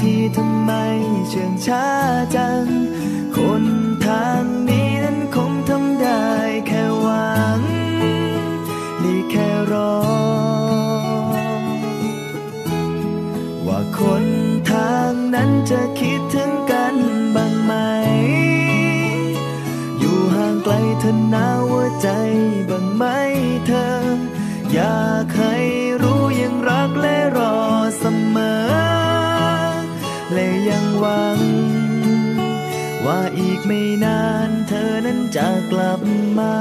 [0.00, 0.72] ทีทำไม
[1.28, 1.86] เชื่องช้า
[2.36, 2.64] จัง
[3.36, 3.64] คน
[4.06, 6.26] ทางนี้นั้นคงทำได้
[6.66, 7.60] แค่หวัง
[9.00, 9.94] ได้แค่รอ
[13.66, 14.24] ว่าคน
[14.70, 16.96] ทางนั้นจะคิดถึงกัน
[17.34, 17.72] บ้างไหม
[19.98, 22.08] อยู่ห่างไกลเธอหนาวหัวใจ
[22.70, 23.04] บ้างไหม
[35.72, 36.00] กลับ
[36.38, 36.54] มา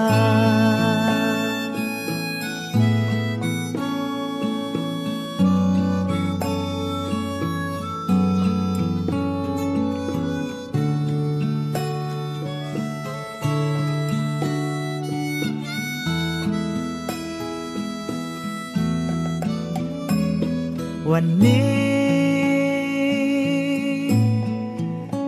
[21.12, 21.78] วันนี้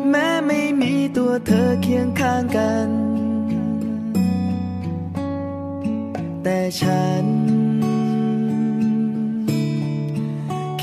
[0.09, 2.98] แม้ไม่มีตัวเธอเคียงข้างกัน
[6.81, 7.25] ฉัน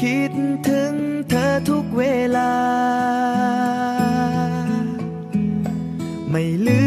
[0.00, 0.32] คิด
[0.68, 0.94] ถึง
[1.28, 2.02] เธอทุกเว
[2.36, 2.52] ลา
[6.30, 6.86] ไม่ลื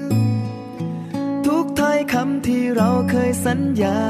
[0.00, 0.12] ม
[1.46, 4.00] ทุกถ้อยคำที่เราเคยสัญญา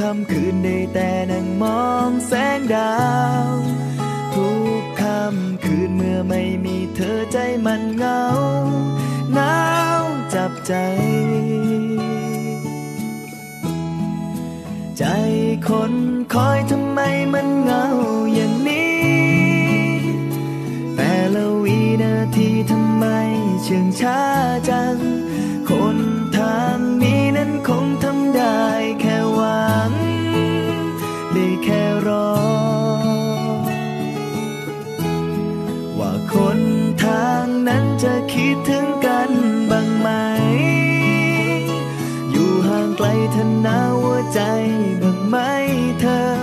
[0.00, 2.94] ค่ำคืนได้แต่นั่งมองแสงดา
[3.48, 3.50] ว
[4.34, 4.50] ทุ
[4.80, 8.22] กค่ำคืนเมื่อไม่มีเธอใจมันเหงา
[9.34, 9.56] หนา
[10.02, 10.74] วจับใจ
[14.98, 15.04] ใจ
[15.68, 15.92] คน
[16.34, 17.00] คอยทำไม
[17.34, 17.84] มันเหงา
[18.34, 18.96] อย่างนี้
[20.96, 23.04] แต่ละวินาทีทำไม
[23.62, 24.20] เชื่องช้า
[24.68, 24.96] จัง
[25.70, 25.98] คน
[26.36, 28.60] ทางนี้นั้นคงทำได้
[29.00, 29.83] แค่วังได้แค่
[32.06, 32.30] รอ
[35.98, 36.60] ว่าคน
[37.04, 39.30] ทางนั้นจะคิดถึงกัน
[39.70, 40.08] บ้างไหม
[42.30, 44.40] อยู่ห่างไกลเธอหนาวหัวใจ
[45.02, 45.36] บ้างไหม
[46.00, 46.33] เธอ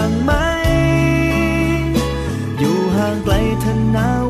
[0.00, 0.32] บ้างไหม
[2.58, 4.10] อยู่ห่างไกลเธอหนา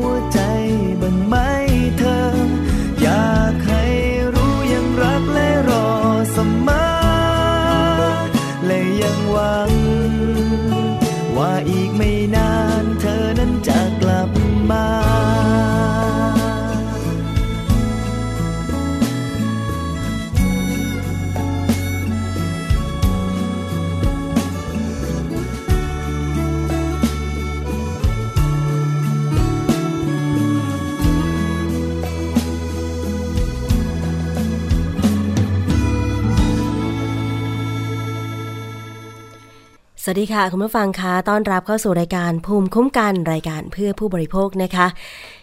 [40.13, 44.87] วัสดีค่ะ คุณผู้ฟังคะต้อนรับเข้าสู่รายการภูมิคุ้มกันรายการเพื่อผู้บริโภคนะคะ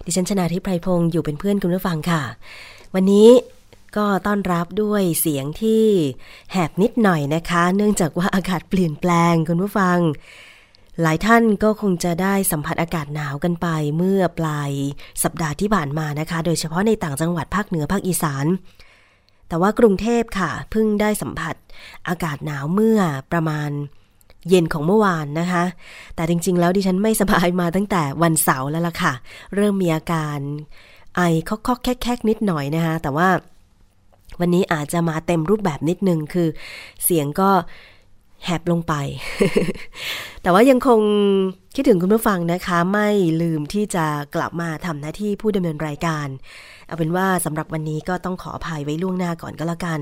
[0.04, 2.22] ดิฉันชนาทิพไพรพงศ์อยู่เป็นเพื่อนคุณผู้ฟังค่ะ
[2.94, 3.28] วันนี้
[3.96, 5.84] ก็ต้อนรับด้วยเสียงที่
[6.52, 9.98] แหบนิดหน่อยนะคะ เนื่องจากว่าอากาศเปลี่ยนแปลงคุณผู้ฟัง
[11.02, 13.66] หลายท่านก็คงจะได้สัมผัสอากาศหนาวกันไป
[13.96, 14.70] เมื่อปลาย
[15.22, 18.46] สัปดาห์ที่ผ่านมานะคะ โดยเฉพาะในต่างจังหวัดภาคเหนือภาคอีสาน
[19.48, 21.54] แต่ว่ากรุงเทพค่ะเพิ่งได้สัมผัส
[22.08, 23.00] อากาศหนาวเมื่อ
[23.34, 23.70] ประมาณ
[24.48, 25.64] เย็นของเมื่อวานนะคะ
[26.16, 29.12] แต่จริง ๆ แล้วดิฉันไม่สบายมาตั้งแต่วันเสาร์แล้วล่ะค่ะ
[29.54, 30.38] เริ่มมีอาการ
[31.16, 33.28] ไอคอกๆแคกๆนิดหน่อยนะคะ แต่ว่า
[34.40, 36.48] วันนี้อาจจะมาเต็มรูปแบบนิดนึงคือ
[37.04, 37.50] เสียงก็
[38.44, 38.94] แหบลงไป
[40.42, 41.00] แต่ว่ายังคง
[41.74, 43.08] คิดถึงคุณผู้ฟังนะคะ ไม่
[43.42, 46.26] ลืมที่จะกลับมาทำหน้าที่ผู้ดำเนินรายการ
[46.86, 50.00] เอาเป็นว่าสำหรับวันนี้ก็ต้องขออภัยไว้ล่วงหน้าก่อนก็แล้วกัน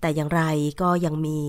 [0.00, 0.42] แต่อย่างไร
[0.82, 1.40] ก็ยังมี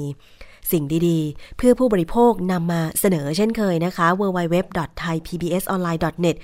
[0.71, 6.37] สิ่งดีๆ เพื่อผู้บริโภคนำมาเสนอเช่นเคยนะคะ www.thaipbsonline.net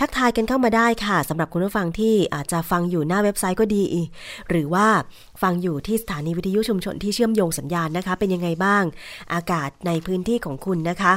[0.00, 3.84] ทักทายกันเข้ามาได้ค่ะสำหรับคุณผู้ฟังที่อาจจะฟังอยู่หน้าเว็บไซต์ก็ดี
[4.48, 4.86] หรือว่า
[5.42, 8.84] ฟังอยู่ที่สถานีวิทยุชุมชนที่เชื่อมโยงสัญญาณนะคะ เป็นยังไงบ้าง
[9.34, 11.14] อากาศในพื้นที่ของคุณนะคะ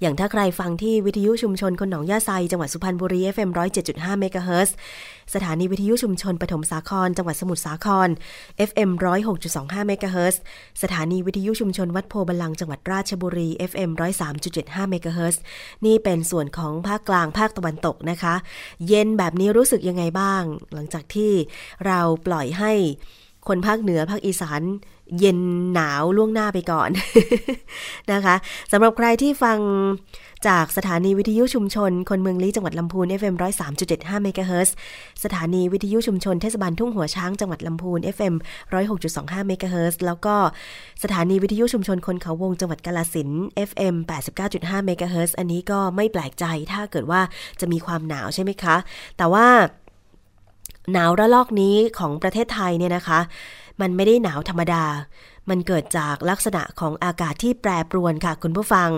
[0.00, 3.50] อย่างถ้าใครฟังที่วิทยุชุมชนคนหนองยาไซจังหวัดสุพรรณบุรี FM
[3.84, 4.76] 107.5เมกะเฮิรตซ์
[5.34, 8.08] สถานีวิทยุชุมชนปฐมสาคร จังหวัดสมุทรสาคร
[8.68, 8.90] FM
[9.38, 10.40] 106.25เมกะเฮิรตซ์
[10.82, 13.90] สถานีวิทยุชุมชนวัดโพบาลังจังหวัดราชบุรี FM
[14.40, 15.42] 103.75เมกะเฮิรตซ์
[15.86, 18.34] นี่เป็นส่วนของภาคกลางภาคตะวันตกนะคะ
[18.88, 20.42] เย็นแบบนี้รู้สึกยังไงบ้าง
[20.74, 21.32] หลังจากที่
[21.86, 22.72] เราปล่อยให้
[23.48, 24.62] คนภาคเหนือภาคอีสาน
[25.18, 25.38] เย็น
[25.74, 26.90] หนาวล่วงหน้าไปก่อน
[28.12, 28.34] นะคะ
[28.72, 29.58] สำหรับใครที่ฟัง
[30.48, 33.34] จากสถานีวิทยุชุมชน คนเมืองลี้จังหวัดลำพูน FM
[33.78, 34.74] 103.75เมกะเฮิรตซ์
[35.24, 38.34] สถานีวิทยุชุมชนเทศบาลทุ่งหัวช้างจังหวัดลำพูน FM
[38.90, 40.36] 106.25เมกะเฮิรตซ์แล้วก็
[41.02, 43.28] สถานีวิทยุชุมชนคนเขาวงจังหวัดกาลสิน
[43.68, 43.94] FM
[44.40, 47.20] 89.5เมกะเฮิรตซ์อันนี้ก็ไม่แปลกใจถ้าเกิดว่า
[47.60, 48.76] จะมีความหนาวใช่ไหมคะ
[49.18, 49.46] แต่ว่า
[50.92, 53.20] หนาวระลอกนี้ของประเทศไทยเนี่ยนะคะ
[53.80, 54.84] มันไม่ได้หนาวธรรมดา
[55.50, 58.90] มันเกิดจากลักษณะของอากาศที่แปรปรวนค่ะคุณผู้ฟัง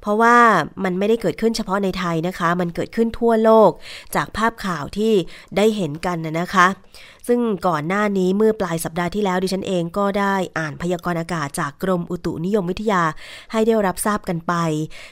[0.00, 0.36] เพราะว่า
[0.84, 3.70] มันไม่ได้เกิดขึ้นเฉพาะในไทยนะคะ มันเกิดขึ้นทั่วโลก
[4.14, 5.12] จากภาพข่าวที่
[5.56, 6.66] ได้เห็นกันนะคะ
[7.28, 13.02] ซึ่งก่อนหน้านี้เมื่อปลายสัปดาห์ที่แล้วดิฉันเองก็ได้อ่านพยากรณ์อากาศจากกรมอุตุนิยมวิทยา
[13.52, 14.54] ให้ได้รับทราบกันไป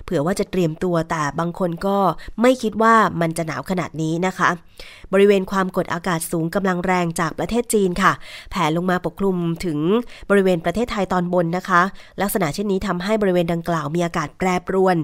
[0.05, 1.99] เผื่อว่าจะเตรียมตัวแต่บางคนก็
[2.41, 4.51] ไม่คิดว่ามันจะหนาวขนาดนี้นะคะ
[5.15, 8.13] บริเวณความกดอากาศสูงกำลังแรงจากประเทศจีนค่ะ
[8.51, 9.79] แผ่ลงมาปกคลุมถึง
[10.31, 11.83] บริเวณประเทศไทยตอนบนนะคะ
[12.23, 14.97] ลักษณะเช่นนี้ทำให้บริเวณดังกล่าวมีอากาศแปรปรวน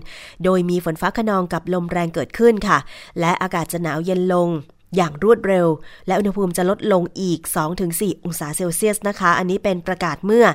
[0.44, 2.78] โดยมีฝนฟ้าขนองกับลมแรงเกิดขึ้นค่ะ
[3.20, 4.48] และอากาศจะหนาวเย็นลง
[4.96, 5.66] อย่างรวดเร็ว
[6.06, 7.40] และอุณหภูมิจะลดลงอีก
[7.82, 10.46] 2-4 องศาเซลเซียสนะคะ อันนี้เป็นประกาศเมื่อ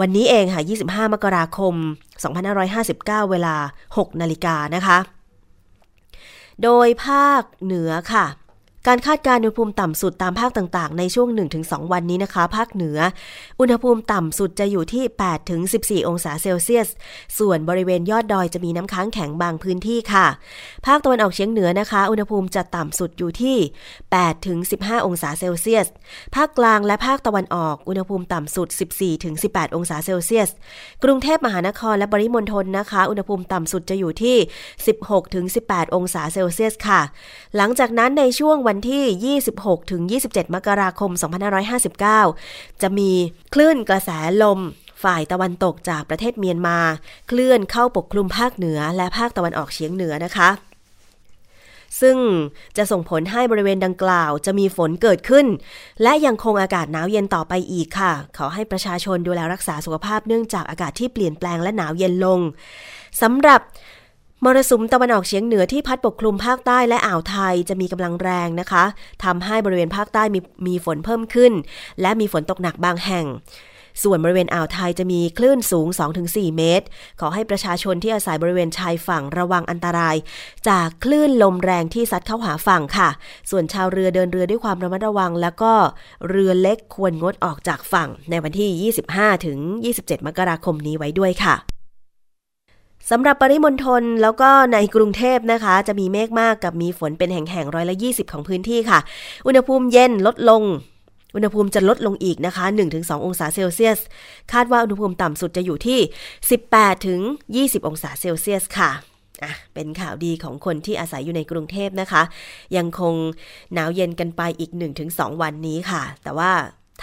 [0.00, 1.74] วันนี้เองค่ะ 25 มกราคม
[2.52, 3.54] 2559 เวลา
[3.90, 4.98] 6 นาฬิกานะคะ
[6.62, 8.26] โดยภาคเหนือค่ะ
[8.88, 11.28] การคาดการณ์อุณหภูมิต่ำสุดตามภาคต่างๆ ในช่วง
[11.60, 12.98] 1-2 วันนี้นะคะ ภาคเหนือ
[13.60, 15.04] อุณหภูมิต่ำสุดจะอยู่ที่
[16.02, 16.88] 8-14 องศาเซลเซียส
[17.38, 20.26] ส่วนบริเวณยอดดอยจะมีน้ำค้างแข็งบางพื้นที่ค่ะ
[20.86, 23.56] ภาคตะวันออกเฉียงเหนือนะคะ อุณหภูมิจะต่ำสุดอยู่ที่
[24.32, 25.86] 8-15 องศาเซลเซียส
[26.34, 28.68] ภาคกลางและภาคตะวันออก อุณหภูมิต่ำสุด
[29.22, 30.48] 14-18 องศาเซลเซียส
[31.04, 34.36] กรุงเทพมหานครและปริมณฑลนะคะ อุณหภูมิต่ำสุดจะอยู่ที่
[35.16, 37.00] 16-18 องศาเซลเซียสค่ะ
[37.56, 39.38] หลังจากนั้นในช่วงวันที่
[40.16, 41.10] 26-27 มกราคม
[42.36, 43.10] 2559 จะมี
[43.54, 44.10] คลื่นกระแส
[44.42, 44.60] ลม
[45.02, 46.78] ฝ่ายตะวันตกจากประเทศเมียนมา
[47.28, 50.50] เคลื่อนเข้าปกคลุมภาคเหนือและภาคตะวันออกเฉียงเหนือนะคะ
[52.00, 52.16] ซึ่ง
[52.76, 55.46] จะส่งผลให้บริเวณดังกล่าวจะมีฝนเกิดขึ้น
[56.02, 62.40] และยังคงอากาศหนาวเย็นต่อไปอีกค่ะ ขอให้ประชาชนดูแลรักษาสุขภาพเนื่องจากอากาศที่เปลี่ยนแปลงและหนาวเย็นลง
[63.22, 63.60] สำหรับ
[64.44, 68.84] มรสุมตะวันออกเฉียงเหนือที่พัดปกคลุมภาคใต้และอ่าวไทยจะมีกำลังแรงนะคะ
[69.24, 71.52] ทำให้บริเวณภาคใต้มีมีฝนเพิ่มขึ้น
[72.00, 73.26] และมีฝนตกหนักบางแห่ง
[74.02, 75.86] ส่วนบริเวณอ่าวไทยจะมีคลื่นสูง
[76.22, 76.86] 2-4 เมตร
[77.20, 80.16] ขอให้ประชาชนที่อาศัยบริเวณชายฝั่งระวังอันตราย
[80.68, 83.08] จากคลื่นลมแรงที่ซัดเข้าหาฝั่งค่ะ
[83.50, 85.72] ส่วนชาวเรือเดินเรือด้วยความระมัดระวัง แล้วก็
[86.28, 88.92] เรือเล็กควรงดออกจากฝั่งในวันที่
[89.98, 91.73] 25-27 มกราคมนี้ไว้ด้วยค่ะ
[93.10, 98.98] สำหรับปริมณฑลแล้วก็ในกรุงเทพนะคะ จะมีเมฆมากกับมีฝนเป็นแห่งๆร้อยละ20 ของพื้นที่ค่ะ
[99.46, 100.62] อุณหภูมิเย็นลดลง
[101.34, 103.98] อุณหภูมิจะลดลงอีกนะคะ 1-2 องศาเซลเซียส
[104.52, 105.98] คาดว่าอุณหภูมิต่ำสุดจะอยู่ที่
[106.52, 107.20] 18ถึง
[107.54, 108.90] 20 องศาเซลเซียสค่ะ
[109.42, 112.22] อะ เป็นข่าวดีของคนที่อาศัยอยู่ในกรุงเทพนะคะ
[112.76, 113.14] ยังคง
[113.74, 114.70] หนาวเย็นกันไปอีก
[115.06, 116.52] 1-2 วันนี้ค่ะ แต่ว่า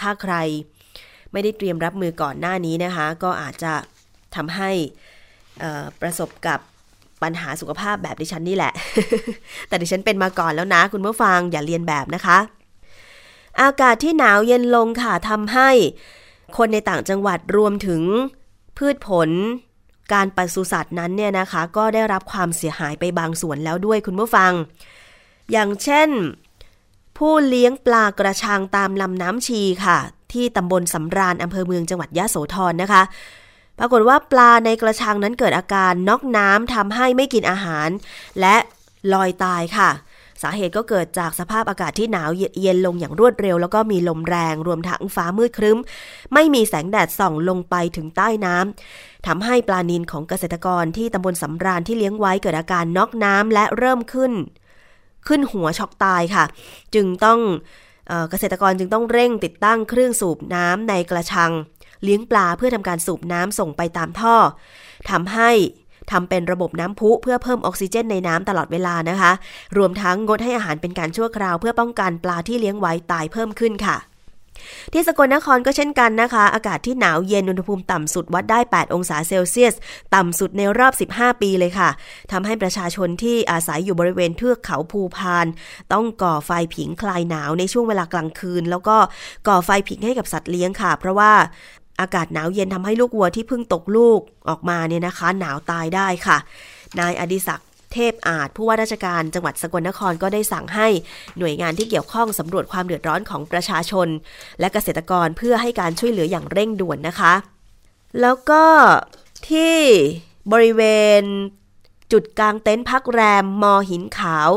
[0.00, 0.34] ถ้าใคร
[1.32, 3.72] ไม่ได้เตรียมรับมือก่อนหน้านี้นะคะ ก็อาจจะ
[4.34, 4.70] ทำให้
[6.00, 6.58] ประสบกับ
[7.22, 8.72] ปัญหาสุขภาพแบบดิฉันนี่แหละ
[9.68, 12.38] แต่ดิฉันเป็นมาก่อนแล้วนะ คุณผู้ฟังอย่าเรียนแบบนะคะ
[13.60, 15.70] อากาศที่หนาวเย็นลงค่ะทำให้
[16.56, 18.02] คนในต่างจังหวัดรวมถึง
[18.78, 19.30] พืชผล
[20.12, 24.52] การปศุสัตว์นั้นเนี่ยนะคะ ก็ได้รับความเสียหายไปบางส่วนแล้วด้วยคุณผู้ฟัง
[25.52, 26.08] อย่างเช่น
[27.18, 29.98] ผู้เลี้ยงปลากระชังตามลำน้ำชีค่ะ
[30.32, 33.02] ที่ตำบลสำราญอำเภอเมืองจังหวัดยะโสธรนะคะ
[33.84, 37.88] ปรากฏว่าปลาในกระชังนั้นเกิดอาการน็อกน้ำทำให้ไม่กินอาหาร
[38.40, 38.56] และ
[39.12, 39.90] ลอยตายค่ะ
[40.42, 45.78] สาเหตุก็เกิดจากสภาพอากาศที่หนาวเย็นลงอย่างรวดเร็ว แล้วก็มีลมแรงรวมทั้งฟ้ามืดครึ้ม
[46.34, 54.32] ไม่มีแสงแดดส่องลงไปถึงใต้น้ำทำให้ปลานินของเกษตรกรที่ตำบลสำราญที่เลี้ยงไว้เกิดอาการน็อกน้ำและเริ่มขึ้น
[55.28, 56.44] ขึ้นหัวช็อกตายค่ะ
[56.94, 57.40] จึงต้อง
[58.30, 61.52] เกษตรกรจึงต้องเร่งติดตั้งเครื่องสูบน้ำในกระชัง
[62.04, 64.36] เลี้ยงปลาเพื่อทำการสูบน้ำส่งไปตามท่อ
[65.10, 65.50] ทำให้
[66.10, 69.32] ทำเป็นระบบน้ำพุเพื่อเพิ่มออกซิเจนในน้ำตลอดเวลานะคะ
[69.76, 73.98] รวมทั้งงดให้อาหารเป็นการชั่วคราว เพื่อป้องกันปลาที่เลี้ยงไว้ตายเพิ่มขึ้นค่ะ
[74.92, 79.74] ที่สกลนครก็เช่นกันนะคะ อากาศที่หนาวเย็นอุณหภูมิต่ำสุดวัดได้ 8 องศาเซลเซียส
[80.14, 81.90] ต่ำสุดในรอบ 15 ปีเลยค่ะ
[82.32, 85.46] ทำให้ประชาชนที่อาศัยอยู่บริเวณเทือกเขาภูพาน
[85.92, 88.96] ต้องก่อไฟผิงคลายหนาวในช่วงเวลากลางคืน แล้วก็
[89.48, 91.32] ก่อไฟผิงให้กับสัตว์เลี้ยงค่ะ เพราะว่า
[92.02, 96.36] อากาศหนาวเย็นทำให้ลูกวัวที่เพิ่งตกลูกออกมาเนี่ยนะคะ หนาวตายได้ค่ะ
[97.00, 100.88] นายอดิศักดิ์เทพอาจผู้ว่าราชการจังหวัดสกลนครก็ได้สั่งให้
[101.38, 104.08] หน่วยงานที่เกี่ยวข้องสำรวจความเดือดร้อนของประชาชน
[104.60, 107.34] และเกษตรกรเพื่อให้การช่วยเหลืออย่างเร่งด่วนนะคะ
[108.20, 108.64] แล้วก็
[109.48, 109.76] ที่
[110.52, 110.82] บริเว
[111.20, 111.22] ณ
[112.12, 114.50] จุดกลางเต็นท์พักแรมมอหินขาว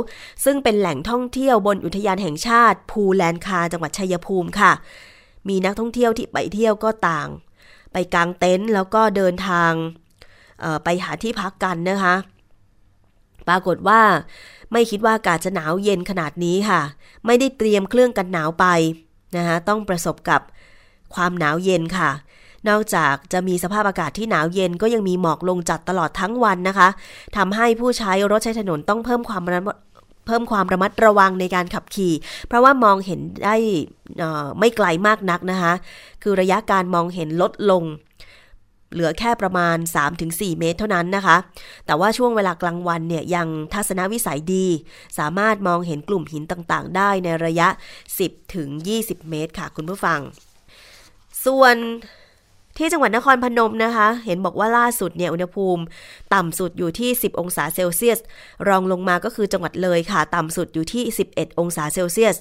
[0.46, 4.72] ซึ่งเป็นแหล่งท่องเที่ยวบนอุทยานแห่งชาติ ภูแลนคาจังหวัดชัยภูมิค่ะ
[5.50, 7.28] มีนักท่องเที่ยวที่ไปเที่ยวก็ต่าง
[7.92, 9.72] ไปกางเต็นท์แล้วก็เดินทาง
[10.84, 12.16] ไปหาที่พักกันนะคะ
[13.48, 14.02] ปรากฏว่า
[14.72, 16.82] ไม่คิดว่าอากาศจะหนาวเย็นขนาดนี้ค่ะ
[17.25, 18.66] ไม่ได้เตรียมเครื่องกันหนาวไป
[19.38, 20.42] นะคะต้องประสบกับ
[21.16, 22.12] ความหนาวเย็นค่ะ
[22.70, 26.90] นอกจากจะมีสภาพอากาศที่หนาวเย็นก็ยังมีหมอกลงจัดตลอดทั้งวันนะคะ
[27.38, 29.62] ทำให้ผู้ใช้รถใช้ถนนต้องเพิ่มความระ
[30.25, 32.13] เพิ่มความระมัดระวังในการขับขี่
[32.48, 33.55] เพราะว่ามองเห็นได้
[34.60, 35.74] ไม่ไกลมากนักนะคะ
[36.24, 37.86] คือระยะการมองเห็นลดลง
[38.94, 39.77] เหลือแค่ประมาณ
[40.17, 41.38] 3-4 เมตรเท่านั้นนะคะ
[41.86, 44.65] แต่ว่าช่วงเวลากลางวันเนี่ยยังทัศนวิสัยดี
[45.20, 47.67] สามารถมองเห็นกลุ่มหินต่างๆ ได้ในระยะ
[48.50, 50.20] 10-20 เมตรค่ะคุณผู้ฟัง
[51.46, 51.75] ส่วน
[52.77, 55.82] ที่จังหวัดนครพนมนะคะ เห็นบอกว่าล่าสุดเนี่ยอุณหภูมิ
[56.34, 58.20] ต่ำสุดอยู่ที่ 10 องศาเซลเซียส
[58.67, 61.03] รองลงมาก็คือจังหวัดเลยค่ะ ต่ำสุดอยู่ที่
[61.34, 62.36] 11 องศาเซลเซียส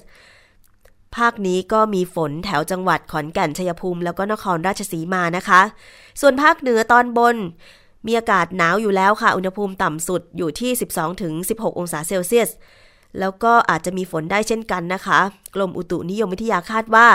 [1.15, 5.61] ภาคนี้ก็มีฝนแถวจังหวัดขอนแก่นชัยภูมิ แล้วก็นครราชสีมานะคะ
[6.21, 7.35] ส่วนภาคเหนือตอนบน
[8.05, 10.71] มีอากาศหนาวอยู่แล้วค่ะ อุณหภูมิต่ำสุดอยู่ที่
[11.21, 12.49] 12-16 องศาเซลเซียส
[13.19, 15.19] แล้วก็อาจจะมีฝนได้เช่นกันนะคะ
[15.55, 17.07] กรมอุตุนิยมวิทยาคาดว่า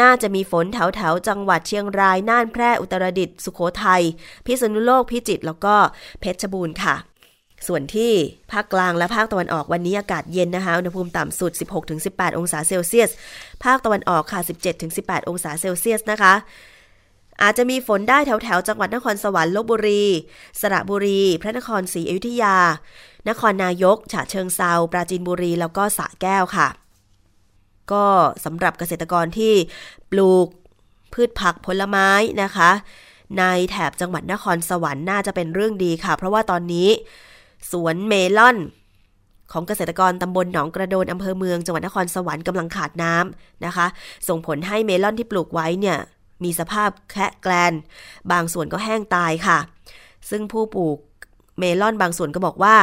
[0.00, 4.02] น่าจะมีฝนแถวแถวจังหวัดเชียงราย น่านแพร่อุตรดิตถ์สุโขทัย
[4.46, 5.74] พิษณุโลกพิจิตรแล้วก็
[6.20, 6.96] เพชรบูรณ์ค่ะ
[7.68, 8.12] ส่วนที่
[8.52, 11.52] ภาคกลางและภาคตะวันออกวันนี้อากาศเย็นนะคะ อุณหภูมิต่ำสุด
[11.94, 13.10] 16-18 องศาเซลเซียส
[13.64, 14.40] ภาคตะวันออกค่ะ
[14.84, 16.34] 17-18 องศาเซลเซียสนะคะ
[17.42, 20.04] อาจจะมีฝนได้แถวแถวจังหวัดนครสวรรค์ลบบุรี
[20.60, 22.56] สระบุรี พระนครศรีอยุธยา
[23.28, 26.68] นครนายก ฉะเชิงเซาปราจีนบุรี แล้วก็สระแก้วค่ะ
[27.92, 28.04] ก็
[28.44, 29.54] สำหรับเกษตรกรที่
[30.10, 30.48] ปลูก
[31.12, 32.08] พืชผักผลไม้
[32.42, 32.70] นะคะ
[33.38, 36.88] ในแถบจังหวัดนครสวรรค์น่าจะเป็นเรื่องดีค่ะ เพราะว่าตอนนี้
[37.70, 38.56] สวนเมลอน
[39.52, 43.86] ของเกษตรกรตำบลหนองกระโดนอำเภอเมืองจังหวัดนครสวรรค์กำลังขาดน้ำนะคะ
[44.28, 45.98] ส่งผลให้เมลอนที่ปลูกไว้เนี่ย
[46.44, 47.72] มีสภาพแคะแกลน
[48.32, 49.58] บางส่วนก็แห้งตายค่ะ
[50.30, 50.98] ซึ่งผู้ปลูก
[51.58, 52.76] เมลอนบางส่วนก็บอกว่า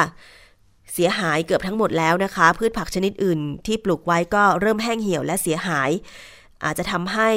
[0.94, 5.90] เสียหายเกือบทั้งหมดแล้วนะคะ พืชผักชนิดอื่นที่ปลูกไว้ก็เริ่มแห้งเหี่ยวและเสียหาย
[6.64, 7.30] อาจจะทำให้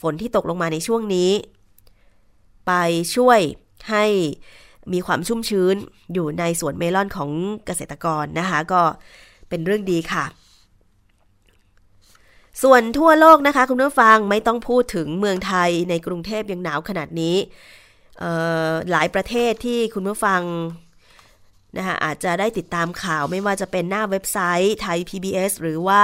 [0.00, 1.30] ฝนที่ตกลงมาในช่วงนี้
[2.66, 2.72] ไป
[3.16, 3.40] ช่วย
[3.90, 4.04] ให้
[4.92, 5.74] มีความชุ่มชื้น
[6.12, 7.30] อยู่ในสวนเมลอนของ
[7.66, 8.82] เกษตรกรนะคะ ก็
[9.48, 10.24] เป็นเรื่องดีค่ะ
[12.62, 17.36] ส่วนทั่วโลกนะคะ คุณผู้ฟังไม่ต้องพูดถึงเมืองไทยในกรุงเทพยังหนาวขนาดนี้
[18.90, 20.42] หลายประเทศที่คุณผู้ฟัง
[21.76, 26.02] นะคะอาจจะได้ติดตามข่าวไม่ว่าจะเป็นหน้าเว็บไซต์ไทย PBS หรือว่า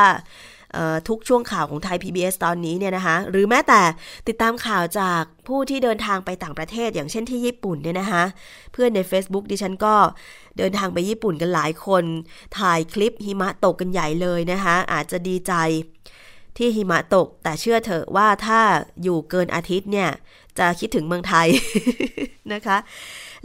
[1.09, 3.83] ทุกช่วงข่าวของไทย PBS ตอนนี้เนี่ยนะคะหรือแม้แต่
[4.29, 8.25] ติดตามข่าวจากผู้ที่เดินทางไปต่างประเทศ อย่างเช่นที่ญี่ปุ่นเนี่ยนะคะ
[8.73, 9.95] เพื่อนใน Facebook ดิฉันก็
[10.59, 12.05] เดินทางไปญี่ปุ่นกันหลายคน
[12.59, 15.53] ถ่ายคลิปหิมะตกกันใหญ่เลยนะคะอาจจะดีใจ
[16.57, 18.61] ที่หิมะตก แต่เชื่อเถอะว่าถ้า
[19.03, 20.11] อยู่เกินอาทิตย์เนี่ย
[20.59, 21.49] จะคิดถึงเมืองไทย
[22.53, 22.77] นะคะ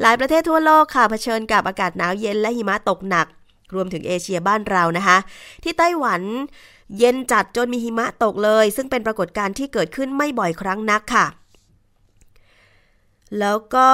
[0.02, 3.28] หลายประเทศทั่วโลกค่ะเผชิญกับอากาศหนาวเย็นและหิมะตกหนัก
[3.76, 5.18] รวมถึงเอเชียบ้านเรานะคะ
[5.64, 6.22] ที่ไต้หวัน
[6.98, 11.28] เย็นจัดจนมีหิมะตกเลย ซึ่งเป็นปรากฏการณ์ที่เกิดขึ้นไม่บ่อยครั้งนักค่ะ
[13.40, 13.90] แล้วก็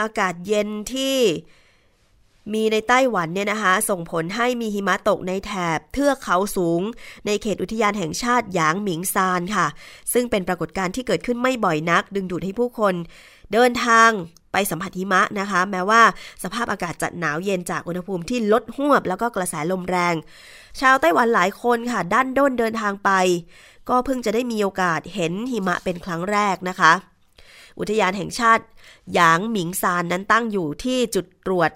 [0.00, 1.16] อากาศเย็นที่
[2.52, 6.82] มีในไต้หวันเนี่ยนะคะ ส่งผลให้มีหิมะตกในแถบเทือกเขาสูง
[7.26, 9.66] ในเขตอุทยานแห่งชาติหยางหมิงซานค่ะ
[10.12, 12.94] ซึ่งเป็นปรากฏการณ์ที่เกิดขึ้นไม่บ่อยนัก ดึงดูดให้ผู้คน
[13.52, 14.10] เดินทาง
[14.52, 16.02] ไปสัมผัสหิมะนะคะ แม้ว่า
[16.42, 20.14] สภาพอากาศจะหนาวเย็นจากอุณหภูมิที่ลดหวบ แล้วก็กระแสลมแรง
[20.80, 23.10] ชาวไต้หวันหลายคนค่ะ ด้านด้นเดินทางไป
[23.88, 26.92] ก็เพิ่งจะได้มีโอกาสเห็นหิมะเป็นครั้งแรกนะคะ
[27.78, 28.64] อุทยานแห่งชาติ
[29.14, 31.70] หยางหมิงซานนั้นตั้งอยู่ที่จุดตรวจ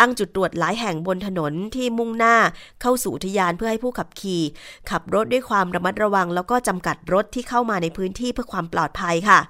[0.00, 2.36] ตั้งจุดตรวจหลายแห่งบนถนนที่มุ่งหน้า
[2.80, 4.42] เข้าสู่ทยานเพื่อให้ผู้ขับขี่
[4.90, 9.40] ขับรถด้วยความระมัดระวัง แล้วก็จำกัดรถที่เข้ามาในพื้นที่เพื่อความปลอดภัยค่ะ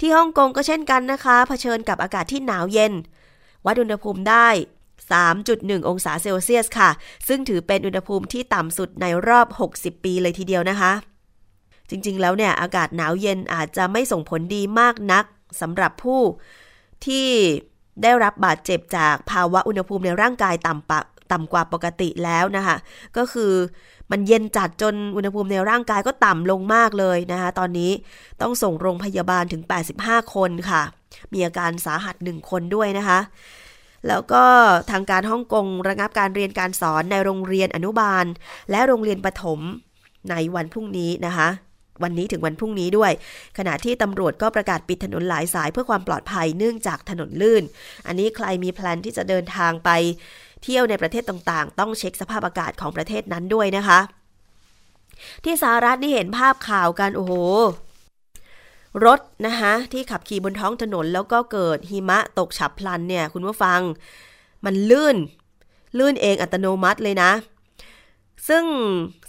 [0.00, 2.92] ที่ฮ่องกงก็เช่นกันนะคะเผชิญกับอากาศที่หนาวเย็น
[3.66, 4.48] วัดอุณหภูมิได้
[5.18, 6.90] 3.1 องศาเซลเซียสค่ะ
[7.28, 9.46] ซึ่งถือเป็นอุณหภูมิที่ต่ำสุดในรอบ
[9.78, 10.92] 60 ปีเลยทีเดียวนะคะ
[11.90, 15.24] จริงๆ แล้วเนี่ยอากาศหนาวเย็นอาจจะไม่ส่งผลดีมากนัก
[15.60, 16.20] สำหรับผู้
[17.06, 17.28] ที่
[18.02, 21.00] ได้รับบาดเจ็บจากภาวะอุณหภูมิในร่างกายต่ำปะ
[21.32, 22.76] ต่ำกว่าปกติแล้วนะคะ
[23.16, 23.52] ก็คือ
[24.10, 27.90] มันเย็นจัดจนอุณหภูมิในร่างกายก็ต่ำลงมากเลยนะคะ ตอนนี้
[28.40, 29.62] ต้องส่งโรงพยาบาลถึง
[29.98, 30.82] 85 คนค่ะ
[31.32, 33.18] มีอาการสาหัสหนึ่งคนด้วยนะคะ
[34.08, 34.44] แล้วก็
[34.90, 38.24] ทางการฮ่องกงระงับการเรียนการสอนในโรงเรียนอนุบาล
[38.70, 39.60] และโรงเรียนประถม
[40.30, 41.48] ในวันพรุ่งนี้นะคะ
[42.02, 43.12] วันนี้ถึงวันพรุ่งนี้ด้วย
[43.58, 47.62] ขณะที่ตำรวจก็ประกาศปิดถนนหลายสายเพื่อความปลอดภัยเนื่องจากถนนลื่น
[48.06, 49.90] อันนี้ใครมีแพลนที่จะเดินทางไป
[50.62, 54.00] เที่ยวในประเทศต่างๆ ต้องเช็คสภาพอากาศของประเทศนั้นด้วยนะคะ
[55.44, 57.32] ที่สหรัฐนี่เห็นภาพข่าวกันโอ้โห
[59.06, 63.80] รถนะคะที่ขับขี่บนท้องถนนแล้วก็เกิดหิมะตกฉับพลันเนี่ยคุณผู้ฟัง
[64.64, 65.16] มันลื่น
[65.98, 67.30] ลื่นเองอัตโนมัติเลยนะ
[68.48, 68.64] ซึ่ง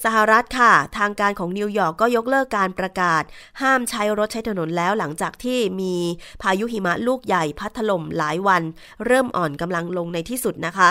[0.04, 3.24] สหรัฐค่ะ ทางการของนิวยอร์กก็ยกเลิกการประกาศ
[3.62, 5.96] ห้ามใช้รถใช้ถนนแล้วหลังจากที่มี
[6.42, 8.64] พายุหิมะลูกใหญ่พัดถล่มหลายวัน
[9.06, 10.90] เริ่มอ่อนกำลังลงในที่สุดนะคะ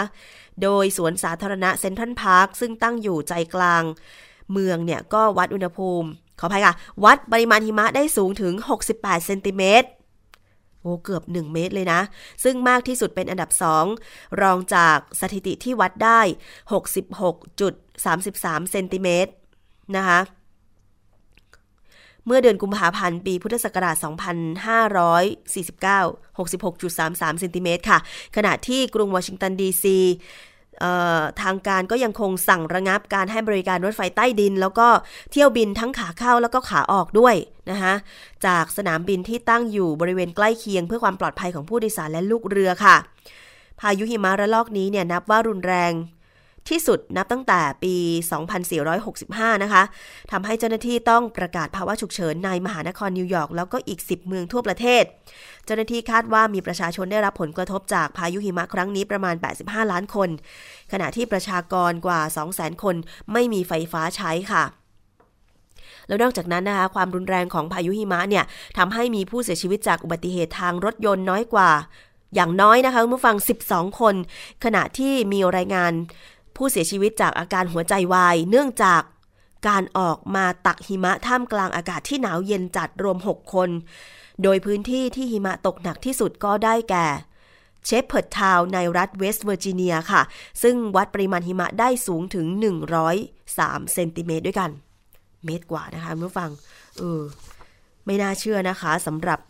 [0.62, 3.83] โดยสวนสาธารณะเซนทรัลพาร์คซึ่งตั้งอยู่ใจกลาง
[4.53, 6.09] เมืองเนี่ยก็วัดอุณหภูมิ
[6.41, 8.53] ขออภัยค่ะ วัดปริมาณหิมะได้สูงถึง
[8.89, 9.89] 68 เซนติเมตร
[10.83, 12.01] โอ้เกือบ 1 เมตรเลยนะ
[12.45, 13.51] ซึ่งมากที่สุดเป็นอันดับ
[13.95, 16.21] 2 รองจากสถิติที่วัดได้
[18.04, 19.32] 33เซนติเมตร
[19.96, 20.20] นะคะ
[22.26, 24.06] เมื่อเดือนกุมภาพันธ์ปีพุทธศักราช 2549
[26.38, 27.98] 66.33เซนติเมตรค่ะ
[28.37, 29.98] ขณะที่กรุงวอชิงตันดีซี
[31.42, 34.88] ทางการก็ยังคงสั่งระงับการให้บริการรถไฟใต้ดิน แล้วก็
[35.30, 37.35] เที่ยวบินทั้งขาเข้าแล้วก็ขาออกด้วย
[37.70, 37.94] นะคะ
[38.46, 42.96] จากสนามบินที่ตั้งอยู่บริเวณใกล้เคียงเพื่อความปลอดภัยของผู้โดยสารและลูกเรือค่ะ
[43.80, 45.92] พายุหิมะระลอกนี้เนี่ยนับว่ารุนแรง
[46.70, 47.94] ที่สุดนับตั้งแต่ปี
[48.74, 49.83] 2465 นะคะ
[50.33, 55.05] ทำให้เจ้าหน้าที่ต้องประกาศภาวะฉุกเฉินในมหานครนิวยอร์กแล้วก็อีก 10 เมืองทั่วประเทศ
[55.64, 60.29] เจ้าหน้าที่คาดว่ามีประชาชนได้รับผลกระทบจากพายุหิมะครั้งนี้ประมาณ 85 ล้านคน
[60.92, 62.20] ขณะที่ประชากรกว่า
[62.52, 62.96] 200,000 คน
[63.33, 64.64] ไม่มีไฟฟ้าใช้ค่ะ
[66.09, 68.44] แล้วนอกจากนั้นนะคะความรุนแรงของพายุหิมะเนี่ย
[68.79, 71.70] ทำให้มีผู้เสียชีวิตจากอุบัติเหตุทางรถยนต์น้อยกว่า
[72.35, 74.14] อย่างน้อยนะคะเมื่อฟัง 12 คน
[74.64, 75.92] ขณะที่มีรายงาน
[76.57, 79.03] ผู้เสียชีวิตจากอาการหัวใจวายเนื่องจาก
[79.69, 83.71] การออกมาตักหิมะท่ามกลางอากาศที่หนาวเย็นจัดรวม 6 คน
[84.42, 87.07] โดยพื้นที่ที่หิมะตกหนักที่สุดก็ได้แก่
[87.85, 90.23] เชฟเพิร์ดทาวในรัฐเวสต์เวอร์จิเนียค่ะ
[90.62, 92.47] ซึ่งวัดปริมาณหิมะได้สูงถึง
[93.21, 94.71] 103 เซนติเมตรด้วยกัน
[95.45, 96.51] เมตรกว่านะคะเมื่อฟัง
[96.99, 97.23] เออ
[98.07, 99.40] ไม่น่าเชื่อนะคะสำหรับ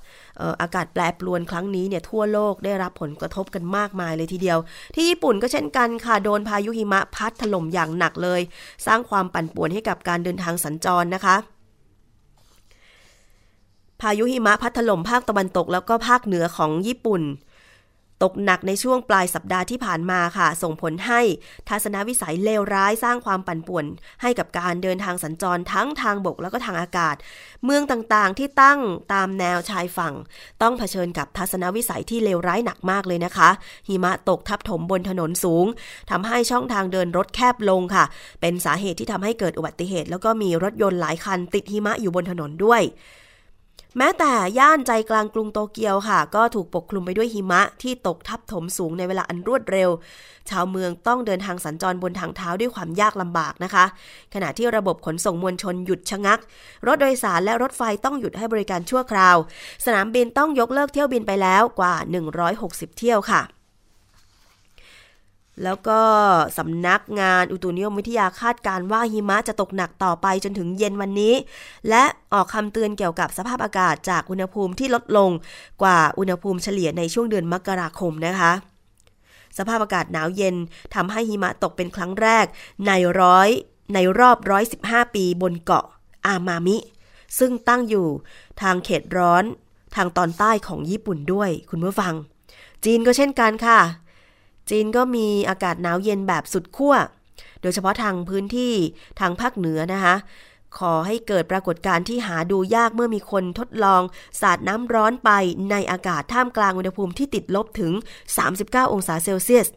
[0.60, 4.58] อากาศแปรปรวนครั้งนี้เนี่ยทั่วโลกได้รับผลกระทบกันมากมายเลยทีเดียว
[4.94, 8.40] ที่ญี่ปุ่นก็เช่นกันค่ะ โดนพายุหิมะพัดถล่มอย่างหนักเลย
[8.86, 11.36] สร้างความปั่นป่วนให้กับการเดินทางสัญจรนะคะ
[14.00, 17.22] พายุหิมะพัดถล่มภาคตะวันตกแล้วก็ภาคเหนือของญี่ปุ่น
[18.22, 21.20] ตกหนักในช่วงปลายสัปดาห์ที่ผ่านมาค่ะ ส่งผลให้
[21.68, 23.84] ทัศนวิสัยเลวร้ายสร้างความปั่นป่วน
[24.22, 27.16] ให้กับการเดินทางสัญจรทั้งทางบกแล้วก็ทางอากาศ
[27.64, 28.80] เมืองต่างๆที่ตั้ง
[29.12, 30.14] ตามแนวชายฝั่ง
[30.62, 33.48] ต้องเผชิญกับทัศนวิสัยที่เลวร้ายหนักมากเลยนะคะ
[33.88, 35.66] หิมะตกทับถมบนถนนสูง
[36.10, 38.04] ทำให้ช่องทางเดินรถแคบลงค่ะ
[38.40, 42.82] เป็นสาเหตุที่ทำให้เกิดอุบัติเหตุ แล้วก็มีรถยนต์หลายคันติดหิมะอยู่บนถนนด้วย
[43.98, 49.90] แม้แต่ย่านใจกลางกรุงโตเกียวค่ะ ก็ถูกปกคลุมไปด้วยหิมะที่ตกทับถมสูงในเวลาอันรวดเร็ว
[50.50, 53.84] ชาวเมืองต้องเดินทางสัญจรบนทางเท้าด้วยความยากลำบากนะคะ
[54.34, 56.38] ขณะที่ระบบขนส่งมวลชนหยุดชะงัก
[56.86, 59.36] รถโดยสารและรถไฟต้องหยุดให้บริการชั่วคราว
[59.84, 61.94] สนามบินต้องยกเลิกเที่ยวบินไปแล้วกว่า
[62.46, 63.55] 160 เที่ยวค่ะ
[65.64, 66.00] แล้วก็
[66.58, 71.34] สำนักงานอุตุนิยมวิทยาคาดการว่าหิมะจะตกหนักต่อไปจนถึงเย็นวันนี้
[71.88, 75.30] และออกคำเตือนเกี่ยวกับสภาพอากาศจากอุณหภูมิที่ลดลง
[75.82, 78.52] กว่าอุณหภูมิเฉลี่ยในช่วงเดือนมกราคมนะคะ
[79.58, 80.56] สภาพอากาศหนาวเย็น
[80.94, 82.46] ทำให้หิมะตกเป็นครั้งแรก
[82.86, 83.48] ในร้อย
[83.94, 84.36] ในรอบ
[84.76, 85.84] 115 ปีบนเกาะ
[86.26, 86.76] อามามิ
[87.38, 88.06] ซึ่งตั้งอยู่
[88.62, 89.44] ทางเขตร้อน
[89.96, 92.14] ทางตอนใต้ของญี่ปุ่นด้วย คุณผู้ฟัง
[92.84, 93.80] จีนก็เช่นกันค่ะ
[94.70, 96.94] จีนก็มีอากาศหนาวเย็นแบบสุดขั้ว
[97.62, 98.74] โดยเฉพาะทางพื้นที่
[99.20, 100.16] ทางภาคเหนือนะคะ
[100.78, 104.02] ขอให้เกิดปรากฏการณ์ที่หาดูยากเมื่อมีคนทดลอง
[104.40, 105.30] สาดน้ำร้อนไป
[105.70, 107.92] ในอากาศท่ามกลางอุณหภูมิที่ติดลบถึง
[108.42, 109.68] 39 องศาเซลเซียส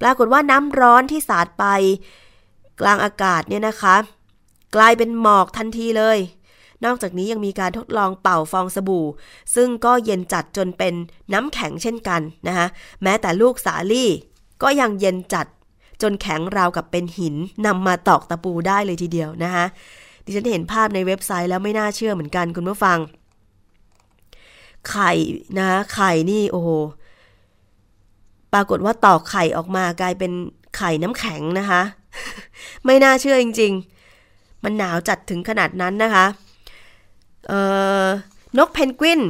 [0.00, 1.64] ปรากฏว่าน้ำร้อนที่สาดไป
[2.80, 3.96] กลางอากาศเนี่ยนะคะ
[4.76, 6.18] กลายเป็นหมอกทันทีเลย
[6.84, 9.06] นอกจากนี้ยังมีการทดลองเป่าฟองสบู่
[9.54, 10.94] ซึ่งก็เย็นจัดจนเป็น
[11.32, 12.66] น้ำแข็งเช่นกันนะคะ
[13.02, 14.10] แม้แต่ลูกสาลี่
[14.62, 15.46] ก็ยังเย็นจัด
[16.02, 17.36] จนแข็งราวกับเป็นหิน
[17.66, 19.64] นำมาตอกตะปูได้เลยทีเดียวนะคะ
[20.24, 22.98] ดิฉันเห็นภาพในเว็บไซต์แล้วไม่น่าเชื่อเหมือนกันคุณผู้ฟัง
[24.90, 25.12] ไข่
[25.58, 26.68] นะไข่นี่โอ้โห
[28.52, 30.32] ปรากฏว่าตอกไข่ออกมากลายเป็น
[30.76, 31.82] ไข่น้ำแข็งนะคะ
[32.84, 33.72] ไม่น่าเชื่อจริง
[34.18, 36.26] ๆ มันหนาวจัดถึงขนาดนั้นนะคะ
[38.58, 39.20] นกเพนกวิน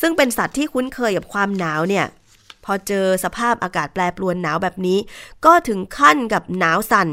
[0.00, 2.06] ซึ่งเป็นสัตว์ที่คุ้นเคยกับความหนาวเนี่ย
[2.64, 4.98] พอเจอสภาพอากาศแปรปรวนหนาวแบบนี้
[5.44, 7.08] ก็ถึงขั้นกับหนาวสั่น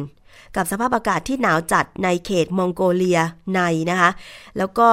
[0.56, 3.20] กับสภาพอากาศที่หนาวจัดในเขตมองโกเลีย
[3.56, 4.10] ในนะคะ
[4.58, 4.90] แล้วก็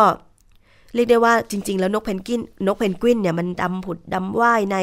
[0.95, 4.77] เรียกได้ว่าจริง ๆ แล้วนกเพนกวิน นกเพนกวินเนี่ยมันดำผุดดำว่ายใน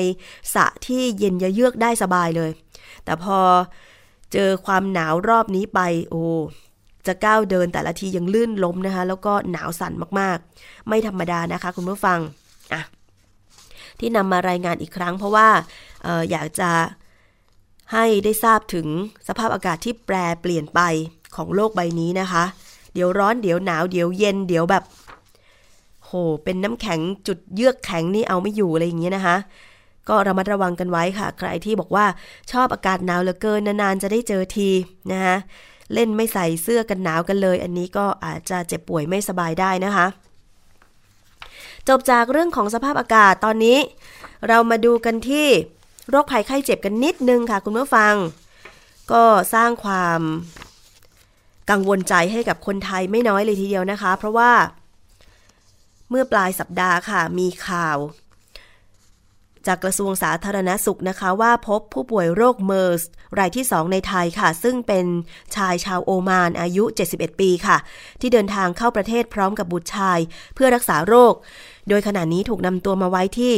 [0.54, 2.52] สระที่เย็นเยือกได้สบายเลย
[3.06, 3.38] แต่พอ
[4.34, 6.24] เจอความหนาวรอบนี้ไป โอ้
[7.08, 12.20] จะก้าวเดินแต่ละทียังลื่นล้มนะคะ แล้วก็หนาวสั่นมากๆ ไม่ธรรมดานะคะ คุณผู้ฟัง
[12.74, 12.82] อะ
[14.00, 15.48] ที่นำมารายงานอีกครั้ง เพราะว่า
[16.06, 16.72] อออยากจะ
[17.94, 18.88] ให้ได้ทราบถึง
[19.28, 20.82] สภาพอากาศที่แปรเปลี่ยนไป
[21.36, 22.44] ของโลกใบนี้นะคะ
[22.94, 24.84] เดี๋ยวร้อนเดี๋ยวหนาวเดี๋ยวเย็นเดี๋ยวแบบ
[26.06, 26.12] โห
[26.44, 29.38] เป็นน้ำแข็งจุดเยือกแข็งนี่เอาไม่อยู่อะไรอย่างเงี้ยนะคะ
[30.10, 32.06] ก็ระมัดระวังกันไว้ค่ะ ใครที่บอกว่า
[32.52, 34.70] ชอบอากาศหนาวเหลือเกินนานๆจะได้เจอที
[35.12, 35.38] นะคะ
[35.94, 40.08] เล่นไม่ใส่เสื้อกันหนาวกันเลย อันนี้ก็อาจจะเจ็บป่วยไม่สบายได้นะคะ
[41.88, 43.78] จบจากเรื่องของสภาพอากาศตอนนี้
[44.48, 45.48] เรามาดูกันที่
[46.10, 48.14] โรคภัยไข้เจ็บกันนิดนึงค่ะ คุณผู้ฟัง
[49.12, 50.22] ก็สร้างความ
[51.70, 54.52] กังวลใจให้กับคนไทยไม่น้อยเลยทีเดียวนะคะ เพราะว่า
[56.10, 57.98] เมื่อปลายสัปดาห์ค่ะมีข่าว
[59.68, 63.04] จากกระทรวงสาธารณสุขนะคะว่าพบผู้ป่วยโรคเมอร์ส
[63.40, 65.06] รายที่ 2 ในไทยค่ะ ซึ่งเป็น
[65.56, 67.78] ชายชาวโอมานอายุ 71 ปีค่ะ
[68.22, 70.20] ที่เดินทางเข้าประเทศพร้อมกับบุตรชาย
[70.56, 71.34] เพื่อรักษาโรค
[71.90, 73.56] โดยขณะนี้ถูกนำตัวมาไว้ที่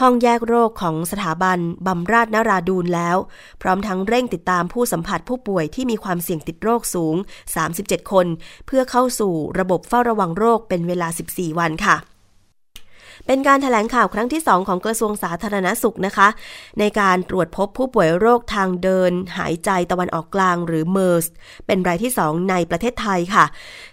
[0.00, 3.16] ห้องแยกโรคของสถาบันบำราศนาราดูนแล้ว
[3.62, 7.16] พร้อมทั้งเร่งติดตามผู้สัมผัสผู้ป่วยที่มีความเสี่ยงติดโรคสูง
[7.62, 8.26] 37 คน
[8.66, 12.15] เพื่อเข้าสู่ระบบเฝ้าระวังโรคเป็นเวลา 14 วันค่ะ
[13.26, 16.28] เป็นการถแถลงข่าวครั้งที่ 2 ของกระทรวงสาธารณสุขนะคะ
[16.78, 21.26] ในการตรวจพบผู้ป่วยโรคทางเดิน หายใจตะวันออกกลางหรือเมอร์ส
[21.66, 23.44] เป็นรายที่ 2 ในประเทศไทยค่ะ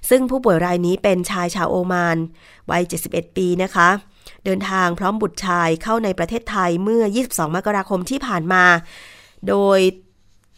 [0.10, 2.18] ซึ่งผู้ป่วยรายนี้เป็นชายชาวโอมาน
[2.72, 3.90] วัย 71 ปีนะคะ
[4.46, 8.66] เดินทางพร้อมบุตรชายเข้าในประเทศไทยเมื่อ 22 มกราคมที่ผ่านมา
[9.48, 9.80] โดย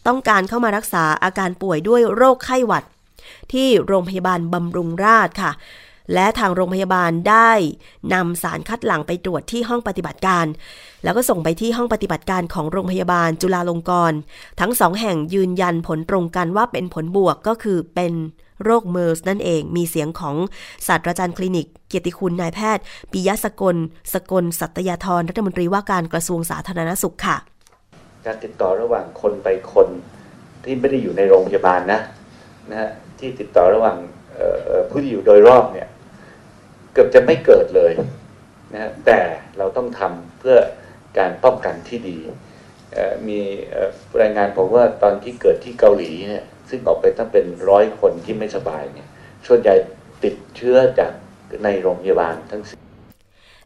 [0.06, 2.84] ต้องการเข้ามารักษาอาการป่วยด้วยโรคไข้หวัด
[3.52, 5.52] ที่โรงพยาบาลบำรุงราษฎร์ค่ะ
[6.14, 7.50] และทางโรงพยาบาลได้
[8.14, 10.46] นำสารคัดหลั่งไปตรวจที่ห้องปฏิบัติการ
[11.04, 14.18] แล้วก็ส่งไปที่ห้องปฏิบัติการของโรงพยาบาลจุฬาลงกรณ์
[14.60, 18.12] ทั้งสองแห่งยืนยันผลตรงกันว่าเป็นผลบวกก็คือเป็น
[18.64, 20.36] โรคเมอร์สนั่นเอง มีเสียงของ
[20.86, 23.76] ศาสตราจารย์คลินิก เกียรติคุณนายแพทย์ปิยะสกล
[24.12, 27.36] สกล สัตยาธรรัฐมนตรีว่าการกระทรวงสาธารณสุขค่ะ
[28.26, 29.88] การติดต่อระหว่างคนไปคน
[30.64, 32.00] ที่ไม่ได้อยู่ในโรงพยาบาลนะ
[32.70, 33.96] นะฮะที่ติดต่อระหว่าง
[34.88, 35.88] ผู้ที่อยู่โดยรอบเนี่ย
[36.96, 37.92] เกือบจะไม่เกิดเลย
[38.72, 39.18] นะฮะแต่
[39.58, 40.56] เราต้องทำเพื่อ
[41.18, 42.18] การป้องกันที่ดี
[43.28, 43.40] มี
[44.20, 49.08] รายงานผมว่าตอนที่เกิดที่เกาหลีเนี่ยซึ่งออกไปตั้งเป็นร้อยคนที่ไม่สบายเนี่ย
[49.46, 49.74] ส่วนใหญ่
[50.24, 51.12] ติดเชื้อจาก
[51.64, 52.78] ในโรงพยาบาลทั้งสิ้น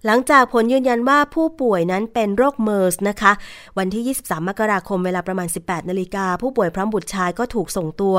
[0.06, 3.32] หลังจากผลยืนยันว่าผู้ป่วยนั้นเป็นโรคเมอร์สนะคะ
[3.78, 8.16] วันที่ 23 มกราคมเวลาประมาณ 18 นาฬิกา ผู้ป่วยพร้อมบุตรชายก็ถูกส่งตัว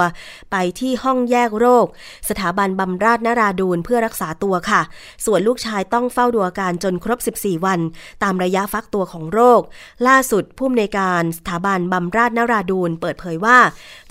[0.52, 1.86] ไปที่ห้องแยกโรค
[2.30, 4.82] สถาบันบำราศนาราดูนเพื่อรักษาตัวค่ะ
[5.26, 7.80] ส่วนลูกชายต้องเฝ้าดูอาการจนครบ 14 วัน
[8.24, 9.62] ตามระยะฟักตัวของโรค
[10.08, 13.58] ล่าสุดผู้อำนวยการสถาบันบำราศนาราดูนเปิดเผยว่า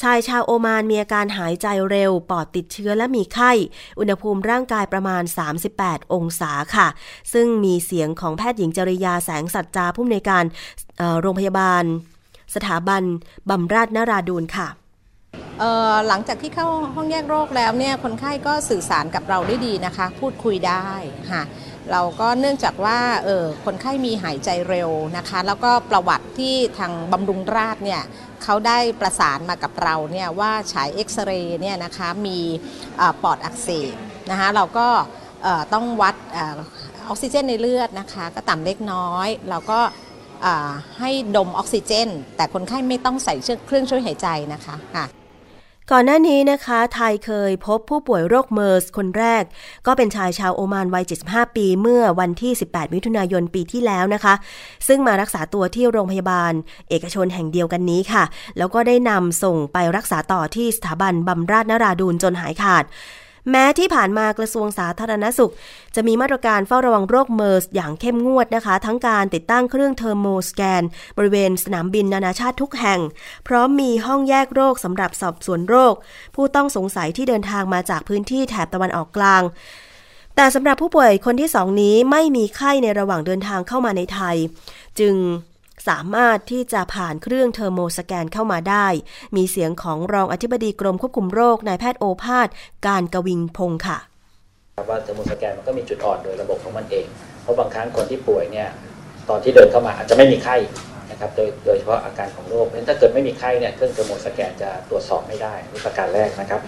[0.02, 3.52] ชายชาวโอมานมีอาการหายใจเร็ว ปอดติดเชื้อและมีไข้
[3.98, 5.22] อุณหภูมิร่างกายประมาณ
[5.68, 6.88] 38 องศาค่ะ
[7.34, 10.44] ซึ่งมีเสียงของแพทย์หญิงจริยาแสงสัจจาผู้อำนวยการ
[11.20, 11.84] โรงพยาบาล
[12.54, 13.02] สถาบัน
[13.50, 14.68] บำราศนาราดูนค่ะ
[16.08, 20.88] หลังจากที่เข้าห้องแยกโรคแล้วเนี่ยคนไข้ก็สื่อสารกับเราได้ดีนะคะ พูดคุยได้
[21.30, 21.42] ค่ะ
[21.92, 28.02] เราก็เนื่องจากว่าเออคนไข้มีหายใจเร็วนะคะ แล้วก็ประวัติที่ทางบำรุงราชเนี่ย
[28.42, 32.38] เขาได้ประสานมากับเราเนี่ยว่าฉายเอ็กซเรย์เนี่ยนะคะมี
[33.22, 33.94] ปอดอักเสบ
[34.30, 34.88] นะคะเราก็
[35.72, 36.16] ต้องวัด
[37.10, 39.80] ออกซิเจนในเลือดนะคะก็ต่ำเล็กน้อย เราก็
[40.98, 43.34] ให้ดมออกซิเจน แต่คนไข้ไม่ต้องใส่
[43.66, 45.06] เครื่องช่วยหายใจนะคะค่ะ
[45.90, 49.42] ก่อนหน้านี้นะคะ ไทยเคยพบผู้ป่วยโรคเมอร์สคนแรก
[49.86, 54.34] ก็เป็นชายชาวโอมานวัย 75 ปีเมื่อวันที่ 18 มิถุนายนปีที่แล้วนะคะ
[54.88, 56.52] ซึ่งมารักษาตัวที่โรงพยาบาล
[56.90, 58.24] เอกชนแห่งเดียวกันนี้ค่ะ
[58.58, 62.84] แล้วก็ได้นำส่งไปรักษาต่อที่สถาบันบำราศนราดูนจนหายขาด
[63.50, 65.52] แม้ที่ผ่านมากระทรวงสาธารณสุข
[65.94, 70.82] จะมีมาตรการเฝ้าระวังโรคเมอร์สอย่างเข้มงวดนะคะ ทั้งการติดตั้งเครื่องเทอร์โมสแกน
[71.18, 73.00] บริเวณสนามบินนานาชาติทุกแห่ง
[73.48, 75.94] พร้อมมีห้องแยกโรคสำหรับสอบสวนโรค
[76.34, 79.42] ผู้ต้องสงสัยที่เดินทางมาจากพื้นที่แถบตะวันออกกลาง
[80.36, 84.36] แต่สำหรับผู้ป่วยคนที่สองนี้ไม่มีไข้ในระหว่างเดินทางเข้ามาในไทย
[84.98, 85.14] จึง
[85.88, 88.86] สามารถที่จะผ่านเครื่องเทอร์โมสแกนเข้ามาได้
[89.36, 92.48] มีเสียงของรองอธิบดีกรมควบคุมโรคนายแพทย์โอภาส
[92.86, 93.98] การย์กวินพงศ์ค่ะ
[94.88, 97.06] ว่าเทอร์โมสแกนมันก็มีจุดอ่อนโดยระบบของมันเอง
[97.42, 98.68] เพราะบางครั้งคนที่ป่วยเนี่ย
[99.28, 100.56] ตอนที่เดินเข้ามาอาจจะไม่มีไข้
[101.10, 106.60] นะครับโดยโดยเฉพาะอาการของโรคเพราะฉะนั้นถ้าเกิดไม่มีไข้เนี่ยเครื่องเทอร์โมสแกนจะตรวจสอบไม่ได้นี่ประการแรกนะครับ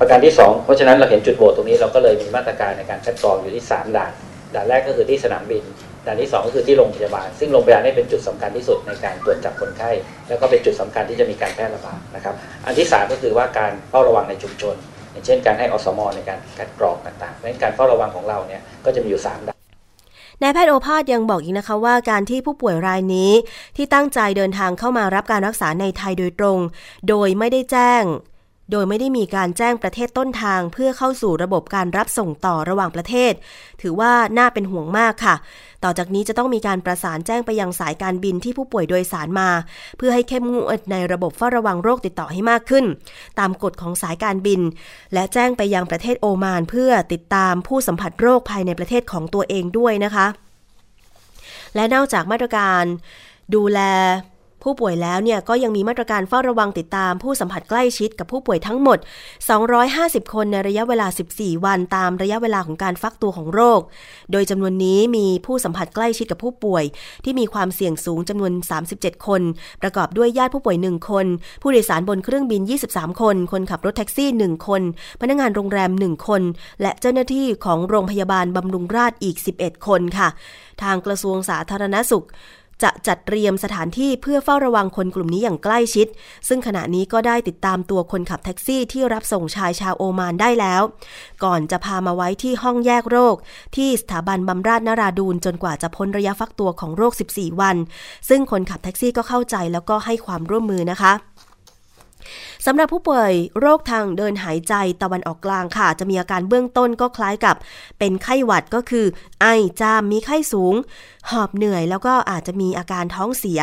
[0.00, 4.12] ประการที่ 2 เพราะฉะนั้นเราเห็นจุดโหว่ตรงนี้เราก็เลยมีมาตรการในการคัดกรองอยู่ที่ 3 ด่าน
[4.54, 5.62] ด่านแรกก็คือที่สนามบิน
[6.08, 9.90] ด่านที่ 2 ก็คือที่โรงพยาบาล ซึ่งโรงพยาบาลนี่เป็นจุดสำคัญที่สุดในการตรวจจับคนไข้
[10.28, 12.34] แล้วก็เป็นจุดสำคัญที่จะมีการแพร่ระบาดนะครับ
[12.66, 14.74] อันที่ 3 ก็คือว่าการเฝ้าระวังในชุมชน
[15.12, 19.58] อย่างเช่น การให้อสมในการคัดกรองต่างๆเพราะฉะนั้นการเฝ้าระวังของเราเนี่ยก็จะมีอยู่ 3ด่าน
[20.42, 23.32] นายแพทย์โอภาสยังบอกอีกนะคะว่าการที่ผู้ป่วยรายนี้
[23.76, 26.58] ที่ตั้งใจเดินทางเข้ามารับการรักษาในไทยโดยตรง
[27.08, 28.02] โดยไม่ได้แจ้ง
[28.70, 33.32] โดยไม่ได้มีการแจ้งประเทศต้นทางเพื่อเข้าสู่ระบบการรับส่งต่อระหว่างประเทศ
[33.82, 35.34] ถือว่าน่าเป็นห่วงมากค่ะ
[35.84, 39.50] ต่อจากนี้จะต้องมีการประสานแจ้งไปยังสายการบินที่ผู้ป่วยโดยสารมา
[39.98, 42.84] เพื่อให้เข้มงวดในระบบเฝ้าระวังโรคติดต่อให้มากขึ้น
[43.38, 44.60] ตามกฎของสายการบิน
[45.14, 50.26] และแจ้งไปยังประเทศโอมาน เพื่อติดตามผู้สัมผัสโรคภายในประเทศของตัวเองด้วยนะคะ
[51.74, 52.84] และนอกจากมาตรการ
[53.54, 53.80] ดูแล
[54.62, 58.98] ผู้ป่วยแล้วเนี่ยก็ยังมีมาตรการเฝ้าระวังติดตามผู้สัมผัสใกล้ชิดกับผู้ป่วยทั้งหมด
[59.66, 63.80] 250 คนในระยะเวลา 14 วันตามระยะเวลาของการฟักตัวของโรค
[64.32, 66.84] โดยจำนวนนี้มีผู้สัมผัสใกล้ชิดกับผู้ป่วย
[67.24, 68.52] ที่มีความเสี่ยงสูงจำนวน
[68.90, 69.42] 37 คน
[69.82, 71.26] ประกอบด้วยญาติผู้ป่วย 1 คน
[71.62, 74.82] ผู้โดยสารบนเครื่องบิน 23 คน คนขับรถแท็กซี่ 1 คน
[75.20, 76.42] พนักงานโรงแรม 1 คน
[76.82, 80.28] และเจ้าหน้าที่ของโรงพยาบาลบำรุงราษฎร์อีก 11 คนค่ะ
[80.82, 82.26] ทางกระทรวงสาธารณสุข
[82.82, 86.06] จะจัดเตรียมสถานที่เพื่อเฝ้าระวังคนกลุ่มนี้อย่างใกล้ชิด
[86.48, 90.82] ซึ่งขณะนี้ก็ได้ติดตามตัวคนขับแท็กซี่ที่รับส่งชายชาวโอมานได้แล้ว
[91.44, 93.36] ก่อนจะพามาไว้ที่ห้องแยกโรค
[93.76, 97.76] ที่สถาบันบำราศนาราดูนจนกว่าจะพ้นระยะฟักตัวของโรค 14 วัน
[98.28, 101.12] ซึ่งคนขับแท็กซี่ก็เข้าใจแล้วก็ให้ความร่วมมือนะคะ
[102.66, 107.56] สำหรับผู้ป่วยโรคทางเดินหายใจตะวันออกกลางค่ะ จะมีอาการเบื้องต้นก็คล้ายกับ
[107.98, 109.06] เป็นไข้หวัดก็คือ
[109.40, 109.46] ไอ
[109.80, 110.74] จามมีไข้สูง
[111.30, 113.60] หอบเหนื่อยแล้วก็อาจจะมีอาการท้องเสีย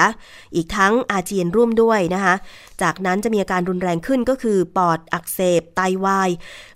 [0.56, 2.36] อีกทั้งอาเจียนร่วมด้วยนะคะ
[2.82, 6.30] จากนั้นจะมีอาการรุนแรงขึ้นก็คือ ปอดอักเสบ ไตาวาย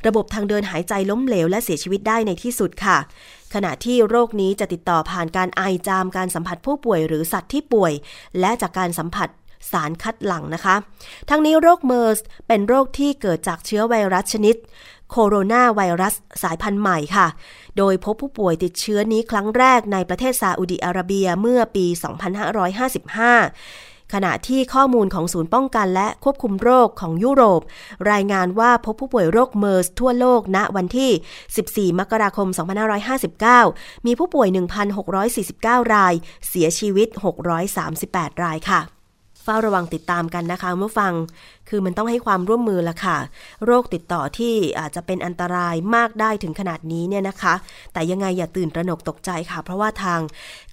[0.07, 2.97] ระบบทางเดินหายใจล้มเหลว และเสียชีวิตได้ในที่สุดค่ะ
[3.53, 7.93] ขณะที่โรคนี้จะติดต่อผ่านการไอจามการสัมผัสผู้ป่วยหรือสัตว์ที่ป่วย
[8.39, 9.29] และจากการสัมผัส
[9.71, 10.75] สารคัดหลั่งนะคะ
[11.29, 14.55] ทั้งนี้โรคเมอร์สเป็นโรคที่เกิดจากเชื้อไวรัสชนิด
[15.11, 17.27] โคโรนาไวรัสสายพันธุ์ใหม่ค่ะ
[17.77, 21.85] โดยพบผู้ป่วยติดเชื้อนี้ครั้งแรกในประเทศซาอุดิอาระเบียเมื่อปี
[22.79, 27.61] 2555ขณะที่ข้อมูลของศูนย์ป้องกันและควบคุมโรคของยุโรป
[28.11, 32.47] รายงานว่าพบผู้ป่วยโรคเมอร์สทั่วโลกณวันที่ 14 มกราคม
[33.47, 34.47] 2559 มีผู้ป่วย
[35.21, 36.13] 1,649 ราย
[36.47, 37.07] เสียชีวิต
[37.75, 38.98] 638 รายค่ะ
[39.43, 41.13] เฝ้าระวังติดตามกันนะคะเมื่อฟัง
[41.69, 43.17] คือมันต้องให้ความร่วมมือละค่ะ
[43.65, 47.53] โรคติดต่อที่อาจจะเป็นอันตรายมากได้ถึงขนาดนี้เนี่ยนะคะ
[47.93, 50.19] แต่ยังไงอย่าตื่นตระหนกตกใจค่ะ เพราะว่าทาง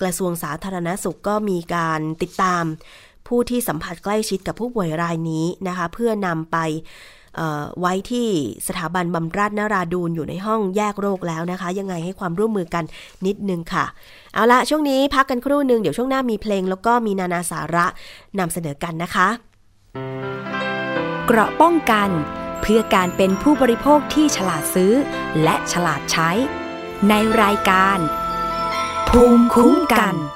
[0.00, 2.64] กระทรวงสาธารณสุขก็มีการติดตาม
[3.28, 6.56] ผู้ที่สัมผัสใกล้ชิดกับผู้ป่วยรายนี้นะคะ เพื่อนำไป
[7.80, 8.28] ไว้ที่
[8.68, 12.84] สถาบันบำราศนาราดูนอยู่ในห้องแยกโรคแล้วนะคะ ยังไงให้ความร่วมมือกัน
[13.26, 13.84] นิดนึงค่ะ
[14.34, 17.86] เอาละช่วงนี้พักกันครู่หนึ่งเดี๋ยวช่วงหน้ามีเพลง แล้วก็มีนานาสาระ
[18.38, 19.28] นำเสนอกันนะคะ
[21.26, 22.08] เกราะป้องกัน
[22.60, 24.92] เพื่อการเป็นผู้บริโภคที่ฉลาดซื้อ
[25.42, 26.30] และฉลาดใช้
[27.08, 27.98] ในรายการ
[29.08, 30.35] ภูมิคุ้มกันก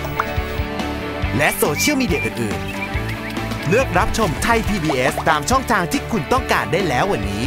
[1.37, 2.59] และโซเชียลมีเดียอื่น
[3.15, 7.43] ๆ เลือกรับชมไทย PBS ตามช่องทางที่คุณต้องการได้แล้ววันนี้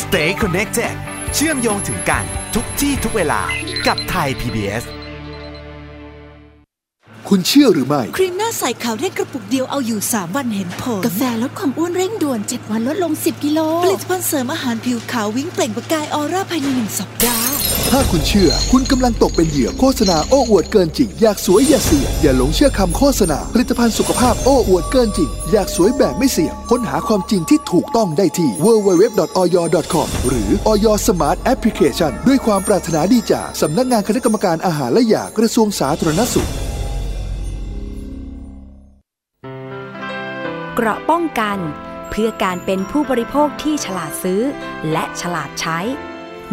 [0.00, 0.94] Stay connected
[1.34, 3.40] เชื่อมโยงถึงกันทุกที่ทุกเวลา
[3.86, 4.84] กับไทย PBS
[7.28, 17.57] คุณเชื่อหรือไม่ ครีมหน้าใสขาวเร่งกระปุกเดียวเอาอยู่ 3 วันเห็นผล กาแฟลดความอ้วนเร่งด่วน 7 วันลดลง 10 กิโล ผลิตภัณฑ์เสริมอาหารผิวขาววิ่งเปล่งประกายออร่าภายในหนึ่งสัปดาห์
[17.92, 36.50] ถ้าคุณเชื่อ คุณกำลังตกเป็นเหยื่อโฆษณาโอ้อวดเกินจริง อยากสวยอย่าเสี่ยงอย่าหลงเชื่อคำโฆษณา ผลิตภัณฑ์สุขภาพโอ้อวดเกินจริง อยากสวยแบบไม่เสี่ยง ค้นหาความจริงที่ถูกต้องได้ที่ www.oy.com หรือ Oy Smart Application ด้วยความปรารถนาดีจากสำนักงานคณะกรรมการอาหารและยากระทรวงสาธารณสุข
[40.74, 41.58] เกราะป้องกัน
[42.10, 44.42] เพื่อการเป็นผู้บริโภคที่ฉลาดซื้อ
[44.92, 45.80] และฉลาดใช้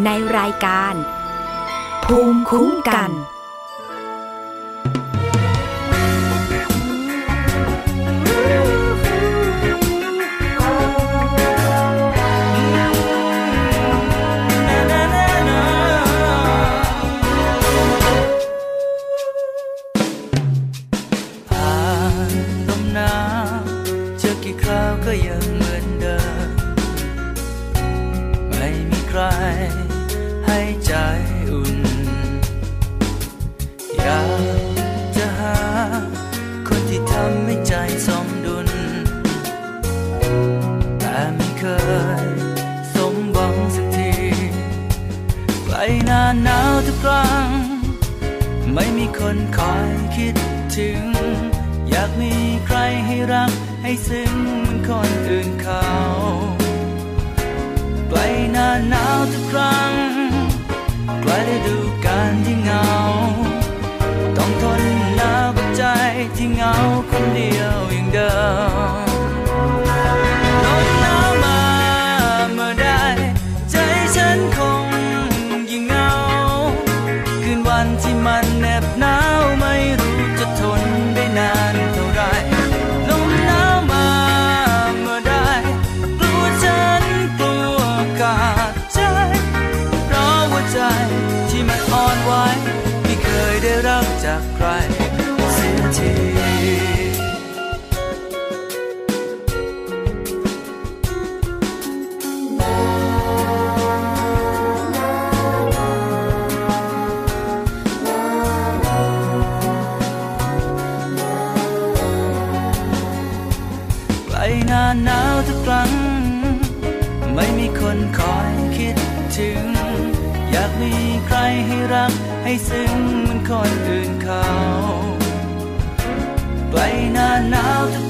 [0.06, 0.96] ในรายการ
[2.04, 3.12] ภูมิคุ้มกัน
[46.06, 47.48] หน้าหนาวทุกครั้ง
[48.74, 50.36] ไม่มีคนคอยคิด
[50.78, 51.02] ถึง
[51.90, 52.34] อยากมี
[52.66, 53.52] ใครให้รัก
[53.84, 55.88] ให้ซึ้งเหมือนคนอื่นเขา
[58.10, 58.20] ไกล
[58.52, 59.94] หน้าหนาวทุกครั้ง
[61.22, 62.86] ไกลฤดูกาลที่เหงา
[64.38, 64.82] ต้องทน
[65.18, 65.84] หนาวกับใจ
[66.38, 66.74] ที่เหงา
[67.12, 68.34] คนเดียวอย่างเดิ
[69.04, 69.05] ม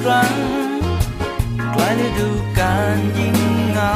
[0.06, 0.36] ครั้ง
[1.72, 2.30] ใกลฤดู
[2.60, 3.38] กาลยิ่ง
[3.72, 3.94] เหงา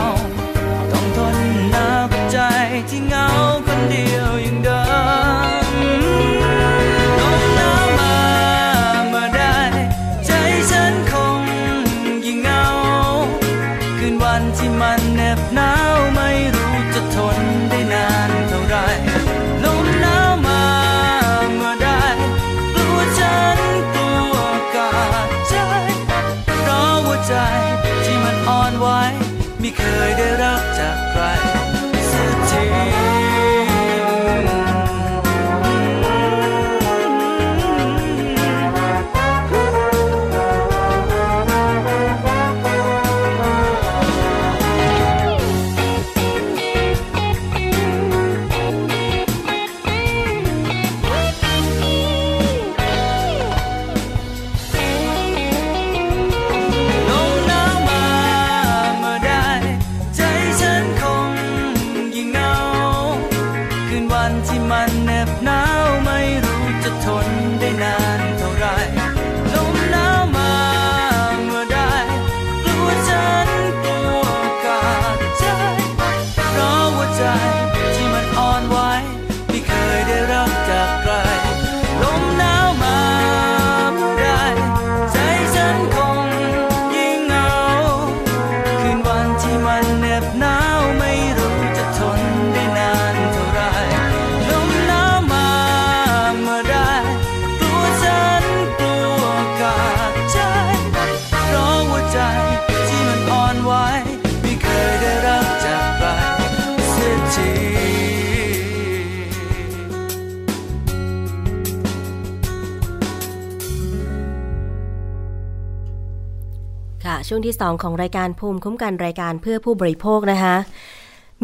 [117.50, 120.56] ที่ 2 ของรายการภูมิคุ้มกันรายการเพื่อผู้บริโภคนะคะ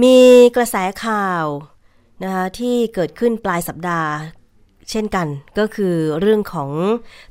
[0.03, 0.17] มี
[0.55, 1.45] กระแสข่าว
[2.23, 4.11] นะคะที่เกิดขึ้นปลายสัปดาห์
[4.89, 5.27] เช่นกัน
[5.59, 6.69] ก็คือเรื่องของ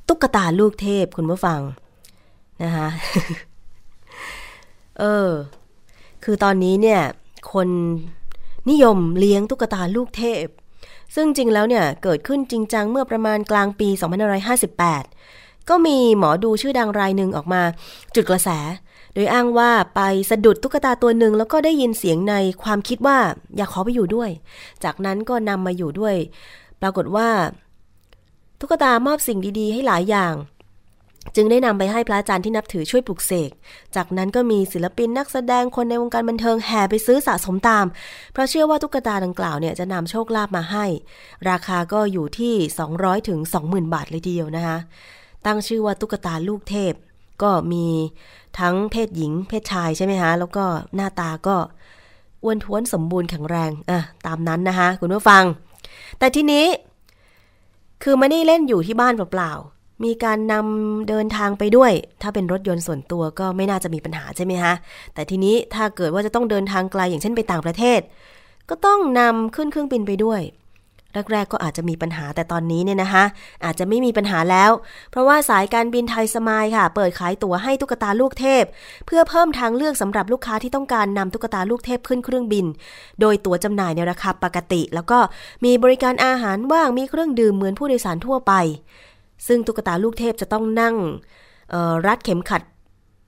[0.09, 1.61] ตุ๊กตาลูกเทพคุณผู้ฟัง
[2.62, 2.89] นะคะ
[4.99, 5.31] เออ
[6.25, 7.01] คือตอนนี้เนี่ย
[7.53, 7.68] คน
[8.70, 10.47] นิยมเลี้ยงตุ๊กตาลูกเทพ
[11.14, 17.62] ซึ่งจริงแล้วเนี่ยเกิดขึ้นจริงจังเมื่อประมาณกลางปี 2558 ก็มีหมอดูชื่อดังรายหนึ่งออกมา
[18.14, 18.48] จุดกระแส
[19.14, 20.00] โดยอ้างว่าไป
[20.30, 23.18] สะดุดตุ๊กตาตัวหนึ่งแล้วก็ได้ยินเสียงในความคิดว่า
[23.56, 24.30] อยากขอไปอยู่ด้วย
[24.84, 26.16] จากนั้นก็นำมาอยู่ด้วย
[26.80, 27.28] ปรากฏว่า
[28.60, 30.34] ตุ๊กตามอบสิ่งดี ๆ ให้หลายอย่าง
[31.36, 33.50] จึงได้นำไปให้พระอาจารย์ที่นับถือช่วยปลุกเสก
[33.96, 37.86] จากนั้นก็มีศิลปินนักแสดงคนในวงการบันเทิงแห่ไปซื้อสะสมตาม
[38.32, 40.86] เพราะเชื่อว่าตุ๊กตาดังกล่าวเนี่ยจะนำโชคลาภมาให้
[41.50, 42.54] ราคาก็อยู่ที่
[42.92, 44.78] 200ถึง20,000 บาทเลยทีเดียวนะคะ
[45.47, 46.95] ตั้งชื่อว่าตุ๊กตาลูกเทพ
[47.42, 47.86] ก็มี
[48.59, 50.64] ทั้งเพศหญิง เพศชายใช่ไหมคะแล้วก็
[50.95, 51.57] หน้าตาก็
[52.45, 55.45] อ้วนท้วนสมบูรณ์แข็งแรงอะตามนั้นนะคะคุณผู้ฟัง
[56.18, 56.66] แต่ทีนี้
[58.03, 61.92] คือไม่ได้เล่นอยู่ที่บ้านเปล่าๆมีการนำเดินทางไปด้วย
[62.22, 64.74] ถ้าเป็นรถยนต์ส่วนตัวก็ไม่น่าจะมีปัญหาใช่ไหมคะ
[65.14, 68.01] แต่ทีนี้ถ้าเกิดว่าจะต้องเดินทางไกลอย่างเช่นไปต่างประเทศ
[68.70, 70.40] ก็ต้องนำขึ้นเครื่องบินไปด้วย
[71.32, 73.24] แรกๆก็อาจจะมีปัญหาแต่ตอนนี้เนี่ยนะคะ
[73.64, 74.70] อาจจะไม่มีปัญหาแล้ว
[75.10, 78.64] เพราะว่าสายการบินไทยสมายค่ะ เปิดขายตั๋วให้ตุ๊กตาลูกเทพ
[79.06, 82.66] เพื่อเพิ่มทางเลือกสำหรับลูกค้าที่ต้องการนำตุ๊กตาลูกเทพขึ้นเครื่องบิน
[83.20, 85.18] โดยตั๋วจำหน่ายในราคาปกติ แล้วก็
[85.64, 88.52] มีบริการอาหารว่างมีเครื่องดื่มเหมือนผู้โดยสารทั่วไป
[89.46, 90.94] ซึ่งตุ๊กตาลูกเทพจะต้องนั่ง
[92.06, 92.62] รัดเข็มขัด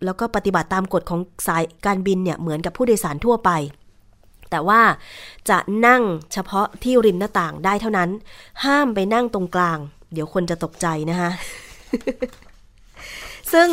[0.05, 3.51] แล้วก็ปฏิบัติตามกฎของสายการบินเนี่ยเหมือนกับผู้โดยสารทั่วไป
[4.57, 4.83] แต่ว่า
[5.51, 6.03] จะนั่ง
[6.33, 8.11] เฉพาะที่ริมหน้าต่างได้เท่านั้น
[8.65, 9.79] ห้ามไปนั่งตรงกลาง
[10.13, 11.31] เดี๋ยวคนจะตกใจนะคะ
[13.53, 13.69] ซึ่ง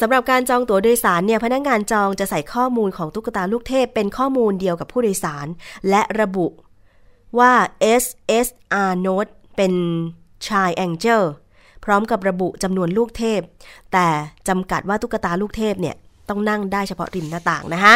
[0.00, 5.46] สำหรับการจองตั๋วโดยสารเนี่ยพนักงงานจองจะใส่ข้อมูลของตุ๊กตาลูกเทพ เป็นข้อมูลเดียวกับผู้โดยสาร
[5.88, 6.46] และระบุ
[7.38, 7.52] ว่า
[8.02, 9.72] SSR Note เป็น
[10.48, 11.22] ชายแองเจล
[11.84, 13.40] พร้อมกับระบุจำนวนลูกเทพ
[13.92, 14.06] แต่
[14.48, 15.96] จำกัดว่าตุ๊กตาลูกเทพเนี่ย
[16.28, 17.94] ต้องนั่งได้เฉพาะริมหน้าต่างนะคะ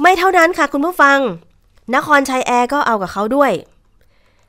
[0.00, 1.18] ไม่เท่านั้นค่ะคุณผู้ฟัง
[1.96, 3.52] นครชัยแอร์ก็เอากับเขาด้วย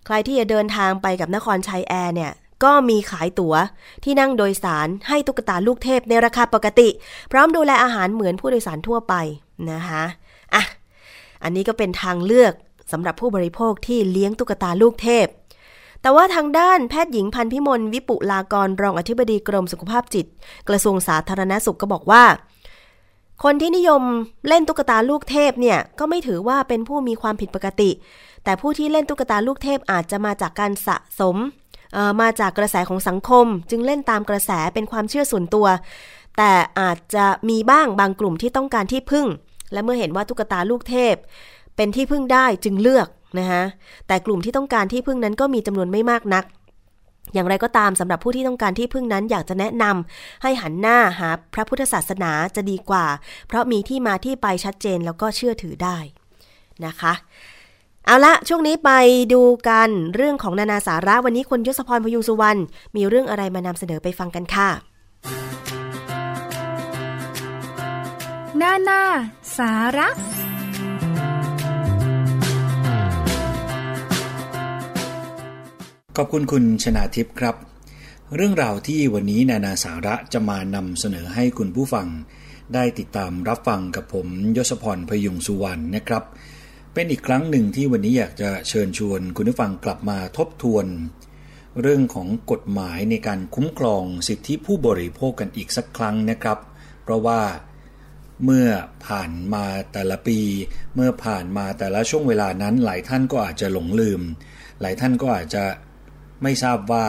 [0.06, 2.32] ใครที่จะเดินทางไปกับนครชัยแอร์เนี่ย
[2.64, 3.56] ก็มีขายตั๋ว
[4.04, 6.90] ที่นั่งโดยสารให้ตุ๊กตาลูกเทพในราคาปกติ
[7.32, 9.14] พร้อมดูแลอาหารเหมือนผู้โดยสารทั่วไป
[9.72, 10.04] นะคะ
[10.54, 10.64] อะ
[11.44, 12.54] อันนี้ก็เป็นทางเลือก
[12.92, 15.28] สำหรับผู้บริโภคที่เลี้ยงตุ๊กตาลูกเทพ
[16.02, 20.26] แต่ว่าทางด้านแพทย์หญิงพันพิมลวิปุลากรรองอธิบดีกรมสุขภาพจิต
[20.70, 22.24] กระทรวงสาธารณสุขก็บอกว่า
[23.44, 24.02] คนที่นิยม
[24.48, 27.92] เล่นตุ๊กตาลูกเทพเนี่ยก็ไม่ถือว่าเป็นผู้มีความผิดปกติ
[28.44, 31.36] แต่ผู้ที่เล่นตุ๊กตาลูกเทพอาจจะมาจากการสะสม
[32.22, 35.68] มาจากกระแสของสังคม จึงเล่นตามกระแสเป็นความเชื่อส่วนตัว
[36.38, 39.28] แต่อาจจะมีบ้างบางกลุ่มที่ต้องการที่พึ่ง
[39.74, 41.16] และเมื่อเห็นว่าตุ๊กตาลูกเทพ
[41.76, 43.08] เป็นที่พึ่งได้จึงเลือก
[43.40, 43.64] นะคะ
[44.08, 46.44] แต่กลุ่มที่ต้องการที่พึ่งนั้นก็มีจำนวนไม่มากนัก
[47.34, 53.06] อย่างไรก็ตามสำหรับผู้ที่ต้องการที่พึ่งนั้นอยากจะแนะนำให้หันหน้าหาพระพุทธศาสนาจะดีกว่า
[53.48, 55.98] เพราะมีที่มาที่ไปชัดเจนแล้วก็เชื่อถือได้
[56.86, 57.14] นะคะ
[58.06, 58.92] เอาละช่วงนี้ไป
[59.34, 62.60] ดูกันเรื่องของนานาสาระวันนี้คุณยศพรพยุงสุวรรณ
[62.96, 64.70] มีเรื่องอะไรมานำเสนอไปฟังกันค่ะ
[68.62, 69.02] นานา
[69.58, 70.08] สาระ
[76.20, 77.56] ขอบคุณคุณชนาทิพย์ครับ
[78.36, 82.08] เรื่องราวที่วันนี้นานาสาระจะมานำเสนอให้คุณผู้ฟัง
[82.74, 86.24] ได้ติดตามรับฟังกับผมยศพรพยุงสุวรรณนะครับ
[86.94, 90.86] เป็นอีกครั้งหนึ่งที่วันนี้อยากจะเชิญชวนคุณผู้ฟังกลับมาทบทวน
[91.82, 96.60] เรื่องของกฎหมายในการคุ้มครองสิทธิผู้บริโภคกันอีกสักครั้งนะครับ
[97.04, 97.42] เพราะว่า
[98.44, 98.68] เมื่อ
[99.08, 100.40] ผ่านมาแต่ละปี
[100.96, 104.22] เมื่อผ่านมาแต่ละช่วงเวลานั้น หลายท่านก็อาจจะหลงลืม
[104.82, 105.64] หลายท่านก็อาจจะ
[106.44, 107.06] ไม่ทราบว่า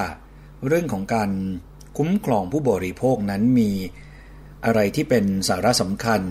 [0.66, 1.30] เรื่องของการ
[1.98, 3.70] คุ้มครองผู้บริโภคนั้นมี
[4.64, 6.22] อะไรที่เป็นสาระสำคัญ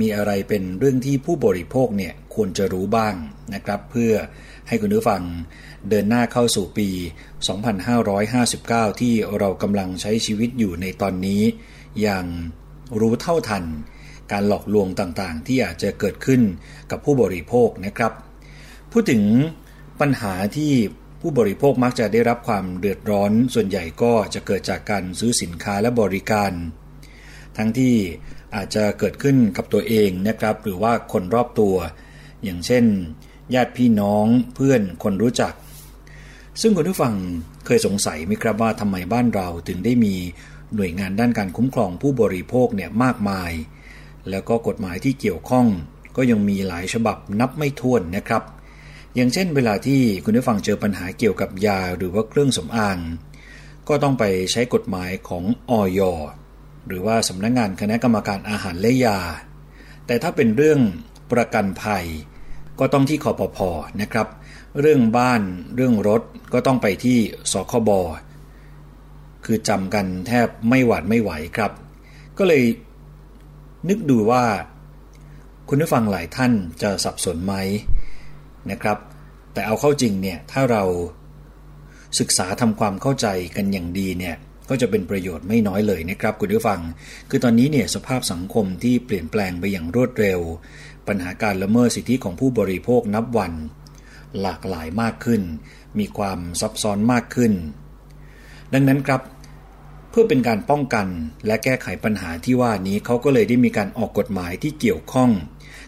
[0.00, 3.14] มีอะไรเป็นเรื่องที่ผู้บริโภคเนี่ยควรจะรู้บ้าง
[3.54, 4.12] นะครับ เพื่อ
[4.68, 5.22] ให้คุณผู้ฟัง
[5.88, 6.88] เดินหน้าเข้าสู่ปี
[8.14, 11.42] 2559 ที่เรากำลังใช้ชีวิตอยู่ในตอนนี้
[12.00, 12.26] อย่าง
[13.00, 13.64] รู้เท่าทัน
[14.32, 16.40] การหลอกลวงต่างๆ ที่อาจจะเกิดขึ้น
[16.90, 18.12] กับผู้บริโภคนะครับ
[18.92, 19.22] พูดถึง
[20.00, 20.72] ปัญหาที่
[21.28, 26.52] ผู้บริโภคมักจะได้รับความเดือดร้อน ส่วนใหญ่ก็จะเกิดจากการซื้อสินค้าและบริการ
[27.56, 27.94] ทั้งที่
[28.54, 31.74] อาจจะเกิดขึ้นกับตัวเองนะครับ หรือว่าคนรอบตัว
[32.44, 32.84] อย่างเช่น
[33.54, 35.52] ญาติพี่น้องเพื่อนคนรู้จัก
[36.60, 37.14] ซึ่งคุณผู้ฟัง
[37.66, 40.14] เคยสงสัยไหมครับว่าทำไมบ้านเราถึงได้มี
[40.74, 43.52] หน่วยงานด้านการคุ้มครองผู้บริโภคเนี่ยมากมาย
[44.30, 45.66] แล้วก็กฎหมายที่เกี่ยวข้อง
[46.16, 48.44] ก็ยังมีหลายฉบับนับไม่ถ้วนนะครับ
[49.16, 52.98] อย่างเช่นเวลาที่คุณผู้ฟังเจอปัญหาเกี่ยวกับยาหรือว่าเครื่องสำอาง
[53.88, 56.00] ก็ต้องไปใช้กฎหมายของออย
[56.86, 59.18] หรือว่าสำนักงงานคณะกรรมการอาหารและยา
[60.06, 60.80] แต่ถ้าเป็นเรื่อง
[61.32, 62.06] ประกันภัย
[62.78, 64.28] ก็ต้องที่คอปพอนะครับ
[64.80, 65.42] เรื่องบ้าน
[65.76, 67.18] เรื่องรถก็ต้องไปที่
[67.52, 67.90] สคบ
[69.44, 71.72] คือจำกันแทบไม่หวาดไม่ไหวครับ
[72.38, 72.64] ก็เลย
[73.88, 74.44] นึกดูว่า
[75.68, 76.52] คุณผู้ฟังหลายท่าน
[76.82, 77.54] จะสับสนไหม
[78.70, 78.98] นะครับ
[79.56, 80.84] แต่เอาเข้าจริงเนี่ยถ้าเรา
[82.20, 83.26] ศึกษาทำความเข้าใจ
[83.56, 84.36] กันอย่างดีเนี่ย
[84.68, 86.80] ก็จะเป็นประโยชน์ไม่น้อยเลยนะครับคุณผู้ฟัง
[87.30, 90.40] คือตอนนี้เนี่ยสภาพสังคมที่เปลี่ยนแปลงไปอย่างรวดเร็ว
[91.08, 93.52] ปัญหาการละเมิดสิทธิของผู้บริโภคนับวัน
[94.40, 95.42] หลากหลายมากขึ้น
[95.98, 97.52] มีความซับซ้อนมากขึ้น
[98.72, 99.20] ดังนั้นครับ
[100.10, 101.06] เพื่อเป็นการป้องกัน
[101.46, 105.30] และแก้ไขปัญหาที่ว่านี้เขาก็เลยได้มีการออกกฎหมายที่เกี่ยวข้อง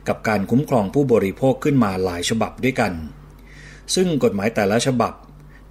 [0.09, 2.95] กับการคุ้มครองผู้บริโภคขึ้นมาหลายฉบับด้วยกัน
[3.95, 5.13] ซึ่งกฎหมายแต่ละฉบับ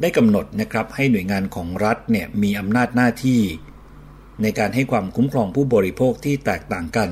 [0.02, 3.42] ได้กำหนดนะครับให้หน่วยงานของรัฐเนี่ยมีอำนาจหน้าที่
[4.42, 7.10] ในการให้ความคุ้มครองผู้บริโภคที่แตกต่างกัน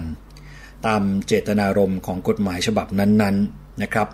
[0.88, 4.08] ตามเจตนารมณ์ของกฎหมายฉบับนั้นๆนะครับ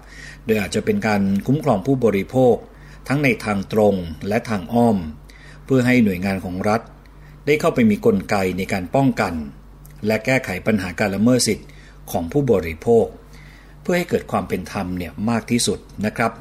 [0.46, 2.56] โดยอาจจะเป็นการคุ้มครองผู้บริโภค
[3.08, 3.96] ทั้งในทางตรง
[4.28, 4.98] และทางอ้อม
[5.66, 6.82] เพื่อให้หน่วยงานของรัฐ
[7.46, 9.34] ได้เข้าไปมีกลไกในการป้องกัน
[10.08, 11.70] และแก้ไขปัญหาการละเมิดสิทธิ์
[12.12, 13.06] ของผู้บริโภค
[13.82, 16.32] เพื่อให้เกิดความเป็นธรรมเนี่ยมากที่สุดนะครับ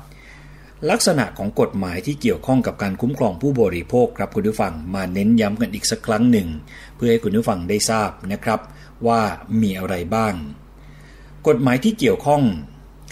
[0.89, 6.49] ลักษณะของกฎหมายที่เกี่ยวข้องกับการคุ้มครองผู้บริโภคครับคุณผู้ฟังมาเน้นย้ำกันอีกสักครั้งหนึ่ง
[6.97, 8.61] เพื่อให้คุณผู้ฟังได้ทราบนะครับ
[9.07, 9.21] ว่า
[9.63, 10.35] มีอะไรบ้าง
[11.49, 12.43] กฎหมายที่เกี่ยวข้อง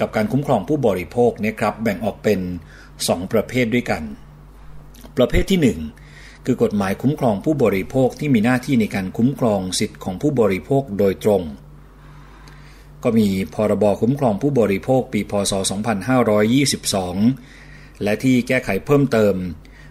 [0.01, 2.41] กับการคุ้มครองผู้บริโภคนะครับแบ่งออกเป็น
[2.87, 4.03] 2 ประเภทด้วยกัน
[5.17, 5.61] ประเภทที่
[6.03, 11.43] 1 คือกฎหมายคุ้มครองผู้บริโภคที่มีหน้าที่ในการคุ้มครองสิทธิ์ของผู้บริโภคโดยตรง
[13.05, 15.53] ก็มีพรบคุ้มครองผู้บริโภคปีพศ
[16.79, 19.35] 2522 และที่แก้ไขเพิ่มเติม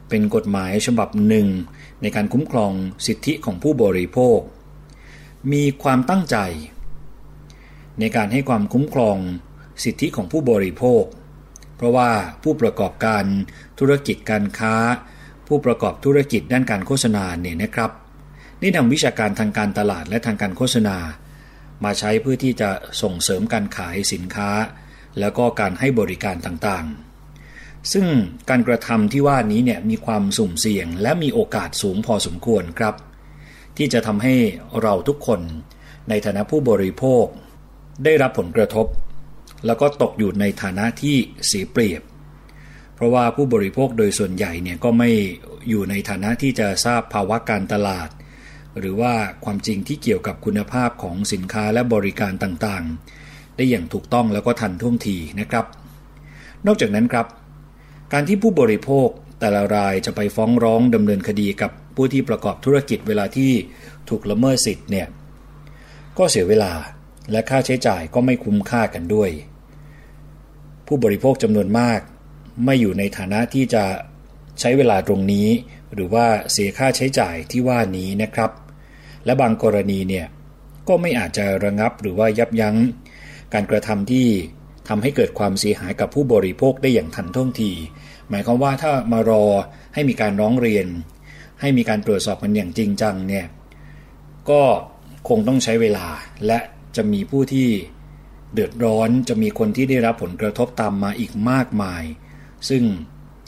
[0.09, 1.47] เป็นกฎหมายฉบับหนึ่ง
[2.01, 2.71] ในการคุ้มครอง
[3.07, 4.39] สิทธิของผู้บริโภค
[5.51, 6.37] มีความตั้งใจ
[7.99, 9.17] ในการให้ความคุ้มครอง
[9.83, 11.03] สิทธิของผู้บริโภค
[11.75, 12.09] เพราะว่า
[12.43, 13.23] ผู้ประกอบการ
[13.79, 14.75] ธุรกิจการค้า
[15.47, 17.91] ผู้ประกอบธุรกิจด้านการโฆษณาเนี่ยนะครับ
[18.59, 20.97] ได้นำวิชาการทางการตลาดและทางการโฆษณา
[21.83, 22.69] มาใช้เพื่อที่จะ
[23.01, 24.49] ส่งเสริมการขายสินค้า
[25.19, 28.07] แล้วก็การให้บริการต่างๆ ซึ่ง
[28.49, 32.95] การกระทำที่ว่านี้เนี่ยมีความสุ่มเสี่ยง และมีโอกาสสูงพอสมควรครับ
[33.77, 34.35] ที่จะทำให้
[34.81, 35.41] เราทุกคน
[36.09, 37.25] ในฐานะผู้บริโภค
[38.03, 38.87] ได้รับผลกระทบ
[39.65, 41.15] แล้วก็ตกอยู่ในฐานะที่
[41.47, 42.01] เสียเปรียบ
[42.95, 45.09] เพราะว่าผู้บริโภคโดยส่วนใหญ่เนี่ยก็ไม่
[45.69, 48.09] อยู่ในฐานะที่จะทราบภาวะการตลาด
[48.79, 49.13] หรือว่า
[49.45, 55.65] ความจริงที่เกี่ยวกับคุณภาพของสินค้าและบริการต่างๆ ได้อย่างถูกต้องแล้วก็ทันท่วงทีนะครับ
[56.65, 57.25] นอกจากนั้นครับ
[58.13, 59.07] การที่ผู้บริโภค
[59.39, 63.51] แต่ละรายจะไปฟ้องร้องดำเนินคดีกับผู้ที่ประกอบธุรกิจเวลาที่
[64.09, 65.07] ถูกละเมิดสิทธิ์เนี่ย
[66.17, 66.71] ก็เสียเวลา
[67.31, 69.29] และค่าใช้จ่ายก็ไม่คุ้มค่ากันด้วย
[70.87, 71.99] ผู้บริโภคจำนวนมาก
[72.65, 73.83] ไม่อยู่ในฐานะที่จะ
[74.59, 75.47] ใช้เวลาตรงนี้
[75.93, 78.51] หรือว่าเสียค่าใช้จ่ายที่ว่านี้นะครับ
[79.27, 80.25] และบางกรณีเนี่ย
[80.87, 82.75] ก็ไม่อาจจะระงับหรือว่ายับยั้ง
[83.53, 84.27] การกระทำที่
[84.87, 87.71] ทำให้เกิดความเสียหายกับผู้บริโภคได้อย่างทันท่วงที
[88.29, 89.45] หมายความว่าถ้ามารอ
[89.93, 90.87] ให้มีการร้องเรียน
[91.61, 93.45] ให้มีการตรวจสอบกันอย่างจริงจังเนี่ย
[94.49, 94.61] ก็
[95.29, 96.07] คงต้องใช้เวลา
[96.47, 96.59] และ
[96.95, 97.67] จะมีผู้ที่
[98.53, 102.03] เดือดร้อนจะมีคนที่ได้รับผลกระทบตามมาอีกมากมาย
[102.69, 102.83] ซึ่ง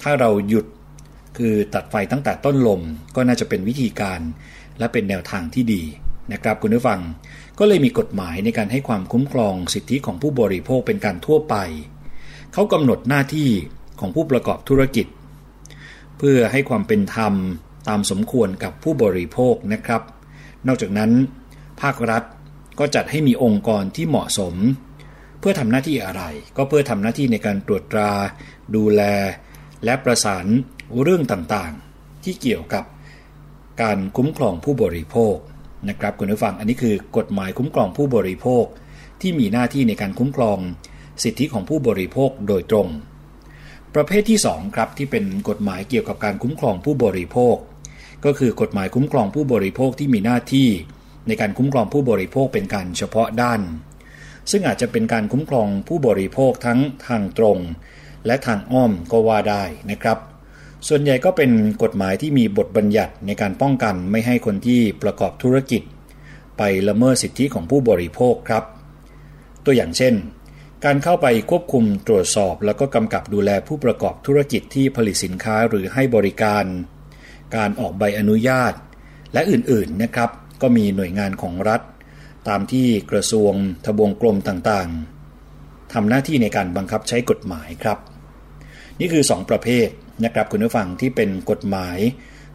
[0.03, 0.65] ถ้าเราหยุด
[1.37, 2.81] คือตัดไฟตั้งแต่ต้นลม
[3.15, 4.19] ก็น่าจะเป็นวิธีการ
[4.79, 5.83] และเป็นแนวทางที่ดี
[6.33, 6.99] นะครับคุณผู้ฟัง
[7.59, 11.55] ก็เลยมีกฎหมายในการให้ความคุ้มครองสิทธิของผู้บริโภคเป็นการทั่วไป
[12.53, 13.49] เขากำหนดหน้าที่
[13.99, 15.07] ของผู้ประกอบธุรกิจ
[16.17, 17.33] เพื่อให้ความเป็นธรรม
[17.89, 20.01] ตามสมควรกับผู้บริโภคนะครับ
[20.67, 21.11] นอกจากนั้น
[21.81, 22.23] ภาครัฐ
[22.79, 24.55] ก็จัดให้มีองค์กรที่เหมาะสม
[25.39, 26.23] เพื่อทำหน้าที่อะไร
[26.57, 28.11] ก็เพื่อทำหน้าที่ในการตรวจตรา
[28.75, 29.01] ดูแล
[29.85, 30.45] และประสาน
[31.01, 32.83] เรื่องต่างๆ ที่เกี่ยวกับ
[33.81, 35.35] การคุ้มครองผู้บริโภค
[35.89, 38.63] นะครับคุณผู้ฟังอันนี้คือกฎหมายคุ้มครองผู้บริโภค
[39.21, 40.57] ที่มีหน้าที่ในการคุ้มครอง
[41.23, 42.87] สิทธิของผู้บริโภคโดยตรง
[43.95, 47.55] ประเภทที่2ครับที่เป็นกฎหมายเกี่ยวกับการคุ้มครองผู้บริโภค
[48.25, 50.69] ก็คือกฎหมายคุ้มครองผู้บริโภคที่มีหน้าที่
[51.27, 53.61] ในการคุ้มครองผู้บริโภคเป็นการเฉพาะด้าน
[54.51, 57.57] ซึ่งอาจจะเป็นการคุ้มครองผู้บริโภคทั้งทางตรง
[58.25, 60.17] และทางอ้อมก็ว่าได้นะครับ
[60.87, 61.51] ส่วนใหญ่ก็เป็น
[61.83, 65.81] กฎหมายที่มีบทบัญญัติในการป้องกันไม่ให้คนที่ประกอบธุรกิจ
[66.57, 68.63] ไปละเมิดสิทธิของผู้บริโภคครับ
[69.65, 70.13] ตัวอย่างเช่น
[70.85, 76.65] การเข้าไปควบคุมตรวจสอบ แล้วก็กำกับดูแลผู้ประกอบธุรกิจที่ผลิตสินค้าหรือให้บริการ
[77.55, 78.73] การออกใบอนุญาต
[79.33, 80.29] และอื่นๆนะครับ
[80.61, 81.81] ก็มีหน่วยงานของรัฐ
[82.47, 83.53] ตามที่กระทรวง
[83.85, 87.97] ทบวงกรมต่างๆทำหน้าที่ในการบังคับใช้กฎหมายครับ
[88.99, 89.87] นี่คือ 2 ประเภท
[90.25, 91.97] นะครับคุณผู้ฟังที่เป็นกฎหมาย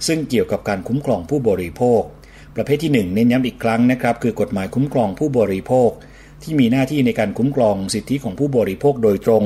[0.06, 2.02] ซึ่งเกี่ยวกับการคุ้มครองผู้บริโภค
[2.56, 5.90] ประเภทที่ 1 เน้นย้ำอีกครั้งนะครับคือกฎหมายคุ้มครองผู้บริโภค
[6.42, 9.44] ที่มีหน้าที่ในการคุ้มครองสิทธิของผู้บริโภคโดยตรง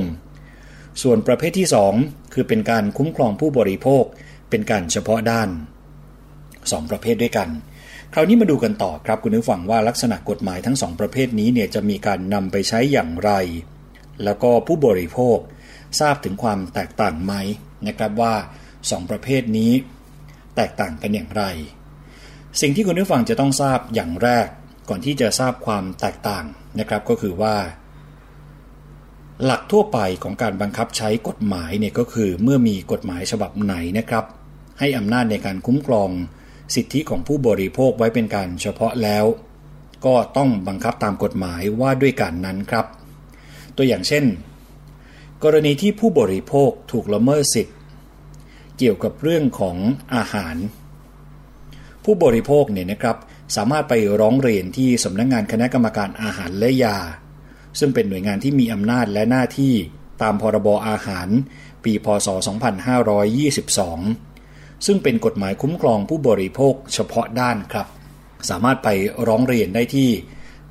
[1.03, 1.69] ส่วนประเภทที่
[2.01, 4.05] 2 คือเป็นการคุ้มครองผู้บริโภค
[4.51, 5.49] เป็นการเฉพาะด้าน
[6.21, 7.49] 2 ประเภทด้วยกัน
[8.13, 13.31] คราวนี้มาดูกันต่อครับคุณผู้ฟังว่าลักษณะกฎหมายทั้ง 2 ประเภทนี้เนี่ยจะมีการนำไปใช้อย่างไร
[14.25, 15.39] แล้วก็ผู้บริโภค
[16.01, 17.35] ทราบถึงความแตกต่างไหม
[17.87, 18.35] นะครับว่า
[18.73, 19.73] 2 ประเภทนี้
[20.57, 21.45] แตกต่างกันอย่างไร
[22.61, 24.47] สิ่งที่คุณผู้ฟังจะต้องทราบอย่างแรก
[24.89, 26.45] ก่อนที่จะทราบความแตกต่าง
[26.79, 27.57] นะครับก็คือว่า
[29.45, 34.25] หลักทั่วไปของการบังคับใช้กฎหมายเนี่ยก็คือเมื่อมีกฎหมายฉบับไหนนะครับ
[34.79, 36.11] ให้อำนาจในการคุ้มครอง
[36.75, 39.25] สิทธิของผู้บริโภคไว้เป็นการเฉพาะแล้ว
[40.07, 42.87] ก็ต้องบังคับตามกฎหมายว่าด้วยการนั้นครับ
[43.77, 44.25] ตัวอย่างเช่น
[45.45, 47.77] กรณีที่ผู้บริโภคถูกละเมิดสิทธิ์
[48.79, 49.77] เกี่ยวกับเรื่องของ
[50.15, 50.57] อาหาร
[52.05, 53.17] ผู้บริโภคเนี่ยนะครับ
[53.57, 56.99] สามารถไปร้องเรียนที่สำนักงงานคณะกรรมการอาหารและยา
[57.79, 59.75] ซึ่งเป็นหน่วยงานที่มีอำนาจและหน้าที่
[60.23, 61.29] ตามพรบอาหาร
[61.85, 62.29] ปีพศ
[63.97, 67.87] 2522 ซึ่งเป็นกฎหมายคุ้มครองผู้บริโภคเฉพาะด้านครับ
[68.51, 68.89] สามารถไป
[69.29, 70.11] ร้องเรียนได้ที่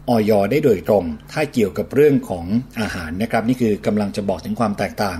[0.09, 2.45] ออยได้โดยตรง ถ้าเกี่ยวกับเรื่องของ
[2.81, 5.19] อาหารนะครับ นี่คือกำลังจะบอกถึงความแตกต่าง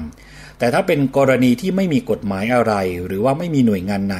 [0.59, 2.73] แต่ถ้าเป็นกรณีที่ไม่มีกฎหมายอะไร
[3.05, 4.17] หรือว่าไม่มีหน่วยงานไหน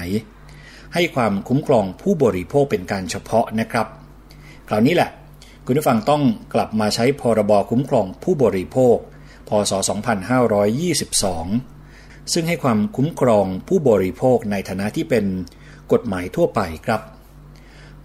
[0.93, 3.87] ให้ความคุ้มครองผู้บริโภคเป็นการเฉพาะนะครับ
[4.67, 5.09] คราวนี้แหละ
[5.65, 8.97] คุณผู้ฟังต้องกลับมาใช้พรบคุ้มครองผู้บริโภค
[9.49, 9.71] พศ
[11.37, 15.25] 2522 ซึ่งให้ความคุ้มครองผู้บริโภคในฐานะที่เป็น
[15.91, 17.01] กฎหมายทั่วไปครับ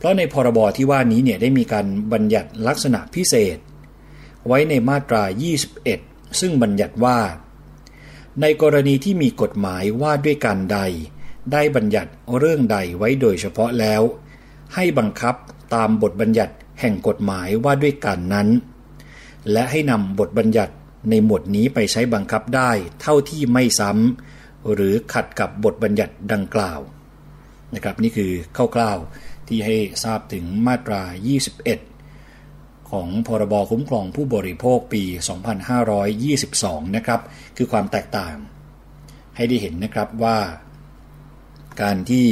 [0.02, 3.58] เพราะในพรบที่ว่านี้เนี่ยได้มีการบัญญัติลักษณะพิเศษ
[4.46, 5.22] ไว้ในมาตรา
[5.82, 7.18] 21 ซึ่งบัญญัติว่า
[8.40, 10.78] ในกรณีที่มีกฎหมายว่าด้วยการใด
[11.52, 14.02] ได้บัญญัติเรื่องใดไว้โดยเฉพาะแล้ว
[14.74, 15.34] ให้บังคับ
[15.74, 18.48] ตามบทบัญญัติแห่งกฎหมายว่าด้วยการนั้น
[19.52, 20.74] และให้นำบทบัญญัติ
[21.10, 26.80] ในหมวดนี้ไปใช้บังคับได้เท่าที่ไม่ซ้ำหรือขัดกับบทบัญญัติดังกล่าว
[27.74, 28.30] นะครับนี่คือ
[28.74, 31.02] คร่าวๆ ที่ให้ทราบถึงมาตรา
[32.16, 35.02] 21 ของพรบคุ้มครองผู้บริโภคปี
[36.20, 37.20] 2522 นะครับ
[37.56, 38.36] คือความแตกต่าง
[39.36, 40.38] ให้ได้เห็นนะครับว่า
[41.82, 42.26] การที่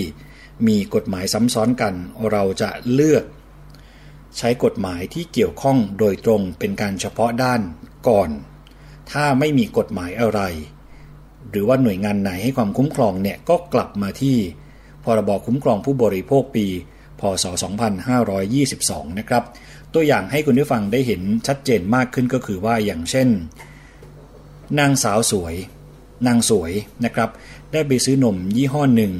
[0.68, 1.94] มีกฎหมายซ้ำซ้อนกัน
[2.30, 3.24] เราจะเลือก
[4.38, 7.61] ใช้กฎหมายที่เกี่ยวข้องโดยตรงเป็นการเฉพาะด้าน
[8.08, 8.30] ก่อน
[9.11, 10.40] ถ้าไม่มีกฎหมายอะไร
[11.50, 14.36] หรือว่าหน่วยงานไหนให้ความคุ้มครองเนี่ยก็กลับมาที่
[15.04, 16.66] พรบคุ้มครองผู้บริโภคปี
[17.21, 17.45] พศ
[18.37, 19.45] 2522 นะครับ
[19.95, 23.29] ตัวอย่างให้คุณผู้ฟังได้เห็นชัดเจนมากขึ้นก็คือว่าอย่างเช่น
[24.79, 25.55] นางสาวสวย
[26.27, 26.73] นางสวย
[27.05, 27.31] นะครับ
[27.73, 29.12] ได้ไปซื้อนมยี่ห้อหนึ่ง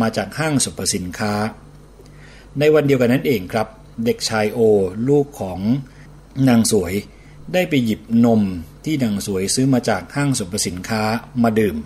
[0.00, 1.34] มาจากห้างสรรพสินค้า
[2.58, 3.68] ในวันเดียวกันนั้นเองครับ
[4.04, 4.58] เด็กชายโอ
[5.08, 5.60] ลูกของ
[6.48, 6.92] นางสวย
[7.54, 8.42] ได้ไปหยิบนม
[8.84, 11.02] ที่นางสวยซื้อมาจากห้างสรรพสินค้า
[11.42, 11.76] มาดื่ม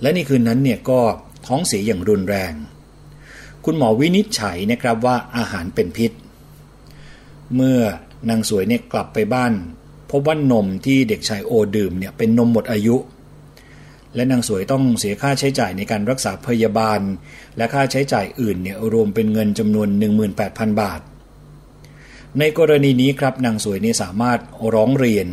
[0.00, 1.00] และในคืนนั้นเนี่ยก็
[1.46, 2.52] ท้องเสียอย่างรุนแรง
[3.64, 6.12] คุณหมอวินิจฉัยนะครับว่าอาหารเป็นพิษ
[7.54, 7.78] เมื่อ
[8.30, 9.52] นางสวยเนี่ยกลับไปบ้าน
[10.10, 12.96] พบว่านมที่เด็กชายโอดื่มเนี่ยเป็นนมหมดอายุ
[14.14, 17.00] และนางสวยต้องเสียค่าใช้จ่ายในการรักษาพยาบาล
[17.56, 19.88] และค่าใช้จ่ายอื่นเนี่ยรวมเป็นเงินจำนวน
[20.34, 21.00] 18,000 บาท
[22.38, 24.38] ในกรณีนี้ครับนางสวยนี่สามารถ
[24.74, 25.26] ร้องเรียน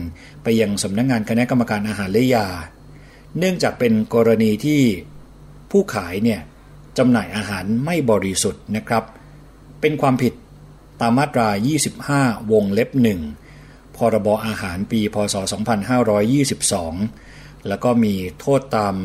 [0.44, 2.48] ไปยังสำนักงงานคณะกรรมการอาหารและยา
[3.38, 4.82] เนื่องจากเป็นกรณีที่
[5.72, 6.42] ผู้ขายเนี่ย
[6.98, 9.04] จำหน่ายอาหารไม่บริสุทธิ์นะครับ
[9.82, 10.34] เป็นความผิด
[11.02, 11.48] ตามมาตรา
[11.98, 12.89] 25 วงเล็บ
[13.44, 15.36] 1 พรบอาหารปี พศ
[16.92, 18.96] 2522 แล้วก็มีโทษตาม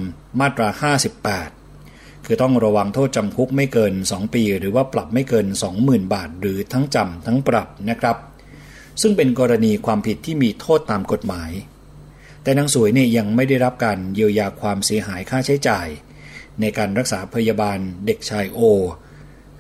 [0.41, 0.69] มาตรา
[1.53, 5.47] 58 คือต้องระวังโทษจำคุกไม่เกิน 2 ปี หรือว่าปรับไม่เกิน
[5.81, 8.17] 20,000 บาท หรือทั้งจำทั้งปรับนะครับ
[9.01, 11.51] ซึ่งเป็นกรณีความผิดที่มีโทษตามกฎหมาย
[12.43, 15.87] แต่นางสวยเนี่ยยังไม่ได้รับการเยียวยาความเสียหายค่าใช้จ่าย
[16.61, 18.61] ในการรักษาพยาบาลเด็กชายโอ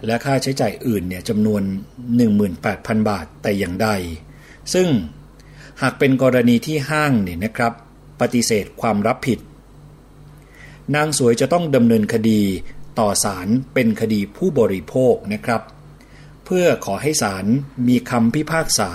[0.07, 1.63] และค่าใช้จ่ายอื่นเนี่ยจำนวน
[2.37, 3.89] 18,000 บาทแต่อย่างใด
[4.75, 4.89] ซึ่ง
[5.83, 7.73] หากเป็นกรณีที่ห้างเนี่ยนะครับ
[8.21, 9.39] ปฏิเสธความรับผิด
[10.95, 12.41] นางสวยจะต้องดำเนินคดี
[12.99, 15.63] ต่อศาลเป็นคดีผู้บริโภคนะครับ
[16.45, 17.47] เพื่อขอให้ศาล
[17.89, 18.91] มีคำพิพากษา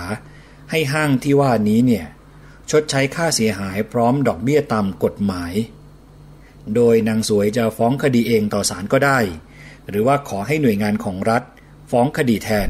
[0.71, 2.05] ให้ห้างที่ว่านี้เนี่ย
[2.71, 5.53] ชดใช้ค่าเสียหายพร้อมดอกเบี้ยตามกฎหมาย
[6.75, 9.19] โดยนางสวยจะฟ้องคดีเองต่อศาลก็ได้
[9.89, 11.43] หรือว่าขอให้หน่วยงานของรัฐ
[11.91, 12.69] ฟ้องคดีแทน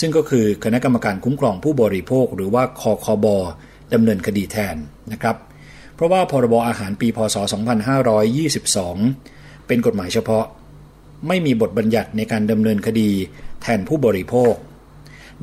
[0.00, 3.26] ซึ่งก็คือคณะกรรมการคุ้มครองผู้บริโภค หรือว่าคอคอบ
[3.94, 4.76] ดำเนินคดีแทน
[5.12, 5.36] นะครับ
[5.94, 7.36] เพราะว่าพรบอาหารปีพศ
[8.30, 10.44] 2522 เป็นกฎหมายเฉพาะ
[11.28, 13.10] ไม่มีบทบัญญัติในการดำเนินคดี
[13.62, 14.54] แทนผู้บริโภค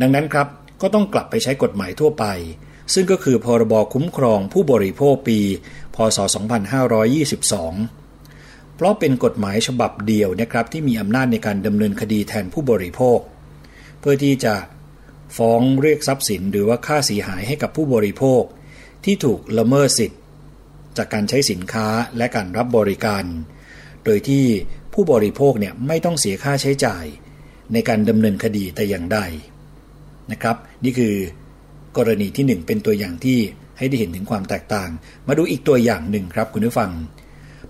[0.01, 0.47] ดังนั้นครับ
[0.81, 2.25] ก็ต้องกลับไปใช้กฎหมายทั่วไป
[2.93, 5.39] ซึ่งก็คือพรบคุ้มครองผู้บริโภคปี
[5.95, 13.19] พศ 2522 เพราะเป็นกฎหมายฉบับเดียวนะครับที่มีอำนาจในการดำเนินคดีแทนผู้บริโภค
[13.99, 14.55] เพื่อที่จะ
[15.37, 18.41] ฟ้องเรียกทรัพย์สินหรือว่าค่าเสียหายให้กับผู้บริโภค
[19.05, 20.21] ที่ถูกละเมิดสิทธิ์
[20.97, 23.23] จากการใช้สินค้าและการรับบริการ
[24.05, 24.45] โดยที่
[24.93, 27.05] ผู้บริโภคเนี่ยไม่ต้องเสียค่าใช้จ่าย
[27.73, 29.19] ในการดำเนินคดีแต่อย่างใด
[30.31, 31.15] นะครับ นี่คือ
[31.97, 33.39] กรณีที่ 1 เป็นตัวอย่างที่
[33.77, 34.89] ให้ได้เห็นถึงความแตกต่าง
[35.27, 36.91] มาดูอีกตัวอย่างหนึ่งครับคุณผู้ฟัง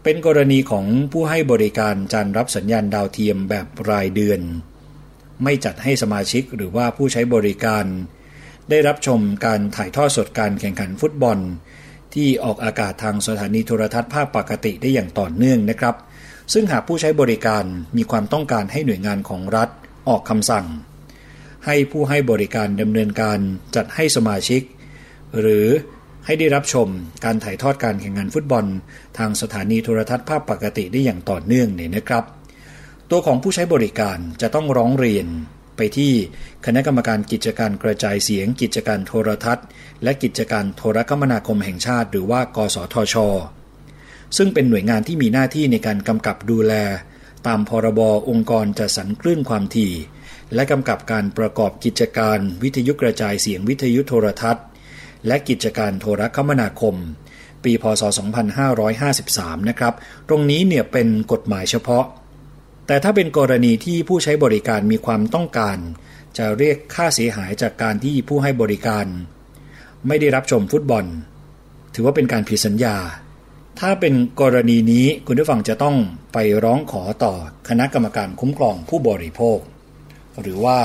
[0.04, 4.42] เป็นกรณีของผู้ให้บริการจานรับสัญญาณดาวเทียมแบบรายเดือน
[5.44, 7.86] ไม่จัดให้สมาชิกหรือว่าผู้ใช้บริการ
[8.70, 11.38] ได้รับชมการถ่ายทอดสดการแข่งขันฟุตบอล
[12.14, 15.96] ที่ออกอากาศทางสถานีโทรทัศน์ภาพปกติได้อย่างต่อเนื่องนะครับ
[16.54, 17.64] ซึ่งหากผู้ใช้บริการ
[17.98, 19.70] มีความต้องการให้หน่วยงานของรัฐ
[20.10, 20.66] ออกคำสั่ง
[21.66, 23.40] ให้ผู้ให้บริการดำเนินการ
[23.76, 24.62] จัดให้สมาชิก
[25.40, 25.68] หรือ
[26.26, 26.88] ให้ได้รับชม
[27.26, 28.66] การถ่ายทอดการแข่งขันฟุตบอล
[29.18, 32.24] ทางสถานีโทรทัศน์ภาพปกติได้อย่างต่อเนื่องเนี่ยนะครับ
[33.12, 35.28] ตัวของผู้ใช้บริการจะต้องร้องเรียน
[35.78, 36.14] ไปที่
[36.66, 39.66] คณะกรรมการกิจการกระจายเสียง กิจการโทรทัศน์
[40.04, 43.16] และกิจการโทรคมนาคมแห่งชาติ หรือว่า กสทช
[44.38, 46.74] ซึ่งเป็นหน่วยงานที่มีหน้าที่ในการกำกับดูแล
[47.48, 48.00] ตามพรบ
[48.30, 49.94] องค์กรจัดสรรคลื่นความถี่
[50.56, 54.66] และกำกับการประกอบกิจการวิทยุกระจายเสียงวิทยุโทรทัศน์
[55.28, 56.96] และกิจการโทรคมนาคม
[57.64, 58.04] ปีพศ
[58.86, 59.94] 2553 นะครับ
[60.28, 62.06] ตรงนี้เนี่ยเป็นกฎหมายเฉพาะ
[62.88, 65.78] แต่ถ้าเป็นกรณีที่ผู้ใช้บริการมีความต้องการ
[66.38, 69.06] จะเรียกค่าเสียหายจากการที่ผู้ให้บริการ
[70.08, 71.06] ไม่ได้รับชมฟุตบอล
[71.94, 72.98] ถือว่าเป็นการผิดสัญญา
[73.80, 75.96] ถ้าเป็นกรณีนี้คุณผู้ฟังจะต้อง
[76.34, 77.34] ไปร้องขอต่อ
[77.70, 79.60] คณะกรรมการคุ้มครองผู้บริโภค
[80.42, 80.78] หรือว่า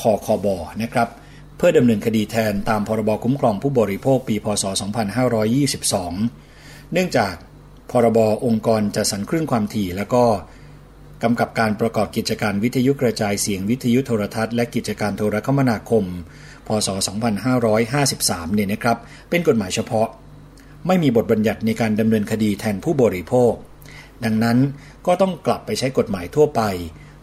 [0.00, 1.08] คอคอบอนะครับ
[1.56, 4.64] เพื่อดำเนินคดีแทนตามพรบคุ้มครองผู้บริโภคปี พศ
[5.74, 7.34] 2522 เนื่องจาก
[7.90, 10.24] พรบองค์กรจัดสรรคลื่นความถี่ แล้วก็
[11.22, 16.04] กำกับการประกอบกิจการวิทยุกระจายเสียงวิทยุโทรทัศน์และกิจการโทรคมนาคม
[16.66, 16.88] พศ
[17.72, 18.98] 2553 เนี่ยนะครับ
[19.30, 20.08] เป็นกฎหมายเฉพาะ
[20.86, 23.52] ไม่มีบทบัญญัติในการดำเนินคดีแทนผู้บริโภค
[24.24, 24.58] ดังนั้น
[25.06, 26.62] ก็ต้องกลับไปใช้กฎหมายทั่วไป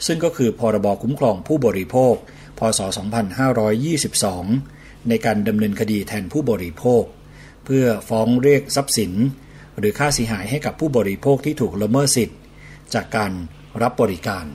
[0.06, 2.16] ซึ่งก็คือพรบคุ้มครองผู้บริโภค
[2.60, 2.80] พศ
[3.74, 7.04] 2522 ในการดำเนินคดีแทนผู้บริโภค
[7.66, 9.12] เพื่อฟ้องเรียกทรัพย์สิน
[9.78, 12.40] หรือค่าเสียหายให้กับผู้บริโภคที่ถูกละเมิดสิทธิ์
[12.94, 13.32] จากการ
[13.82, 14.46] รับบริการ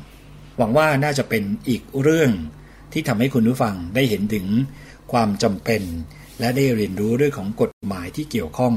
[0.57, 2.30] หวังว่าน่าจะเป็นอีกเรื่อง
[2.92, 4.47] ที่ทำให้คุณผู้ฟังได้เห็นถึง
[5.12, 5.82] ความจำเป็น
[6.40, 8.74] และได้เรียนรู้เรื่องของกฎหมายที่เกี่ยวข้อง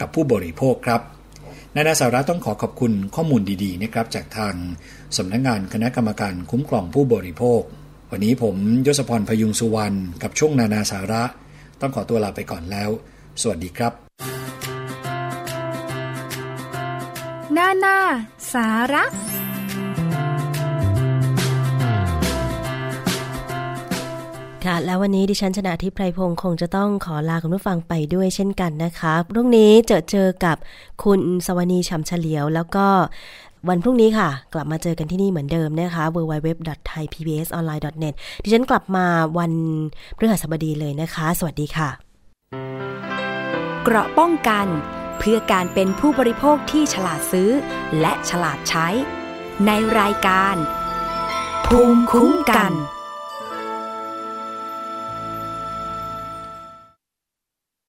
[0.00, 1.00] กับผู้บริโภคครับ
[1.76, 4.54] นานาสาระต้องขอขอบคุณข้อมูลดีๆนะครับจากทาง
[5.16, 7.60] สำนักงงานคณะกรรมการคุ้มครองผู้บริโภค
[8.10, 8.56] วันนี้ผม
[8.86, 11.22] ยศพรพยุงสุวรรณกับช่วงนานาสาระ
[11.80, 12.90] ต้องขอตัวลาไปก่อนแล้ว
[13.42, 13.92] สวัสดีครับ
[17.56, 17.96] นานา
[18.52, 19.04] สาระ
[24.66, 30.56] ค่ะ แล้ววันนี้ดิฉันชนะทิพไพรพงศ์คงจะต้องขอลาคุณผู้ฟังไปด้วยเช่นกันนะคะพรุ่งนี้เจอเจอกับ
[31.04, 32.86] คุณสวนีชำเฉลียว แล้วก็
[33.68, 39.06] วันพรุ่งนี้ค่ะ กลับมาเจอกันที่นี่เหมือนเดิมนะคะ www.thaipbsonline.net ดิฉันกลับมา
[39.38, 39.52] วัน
[40.16, 41.88] พฤหัสบดีเลยนะคะ สวัสดีค่ะ
[43.84, 44.66] เกราะป้องกัน
[45.18, 47.50] เพื่อการเป็นผู้บริโภคที่ฉลาดซื้อ
[48.00, 48.86] และฉลาดใช้
[49.66, 50.54] ในรายการ
[51.66, 52.72] ภูมิคุ้มกัน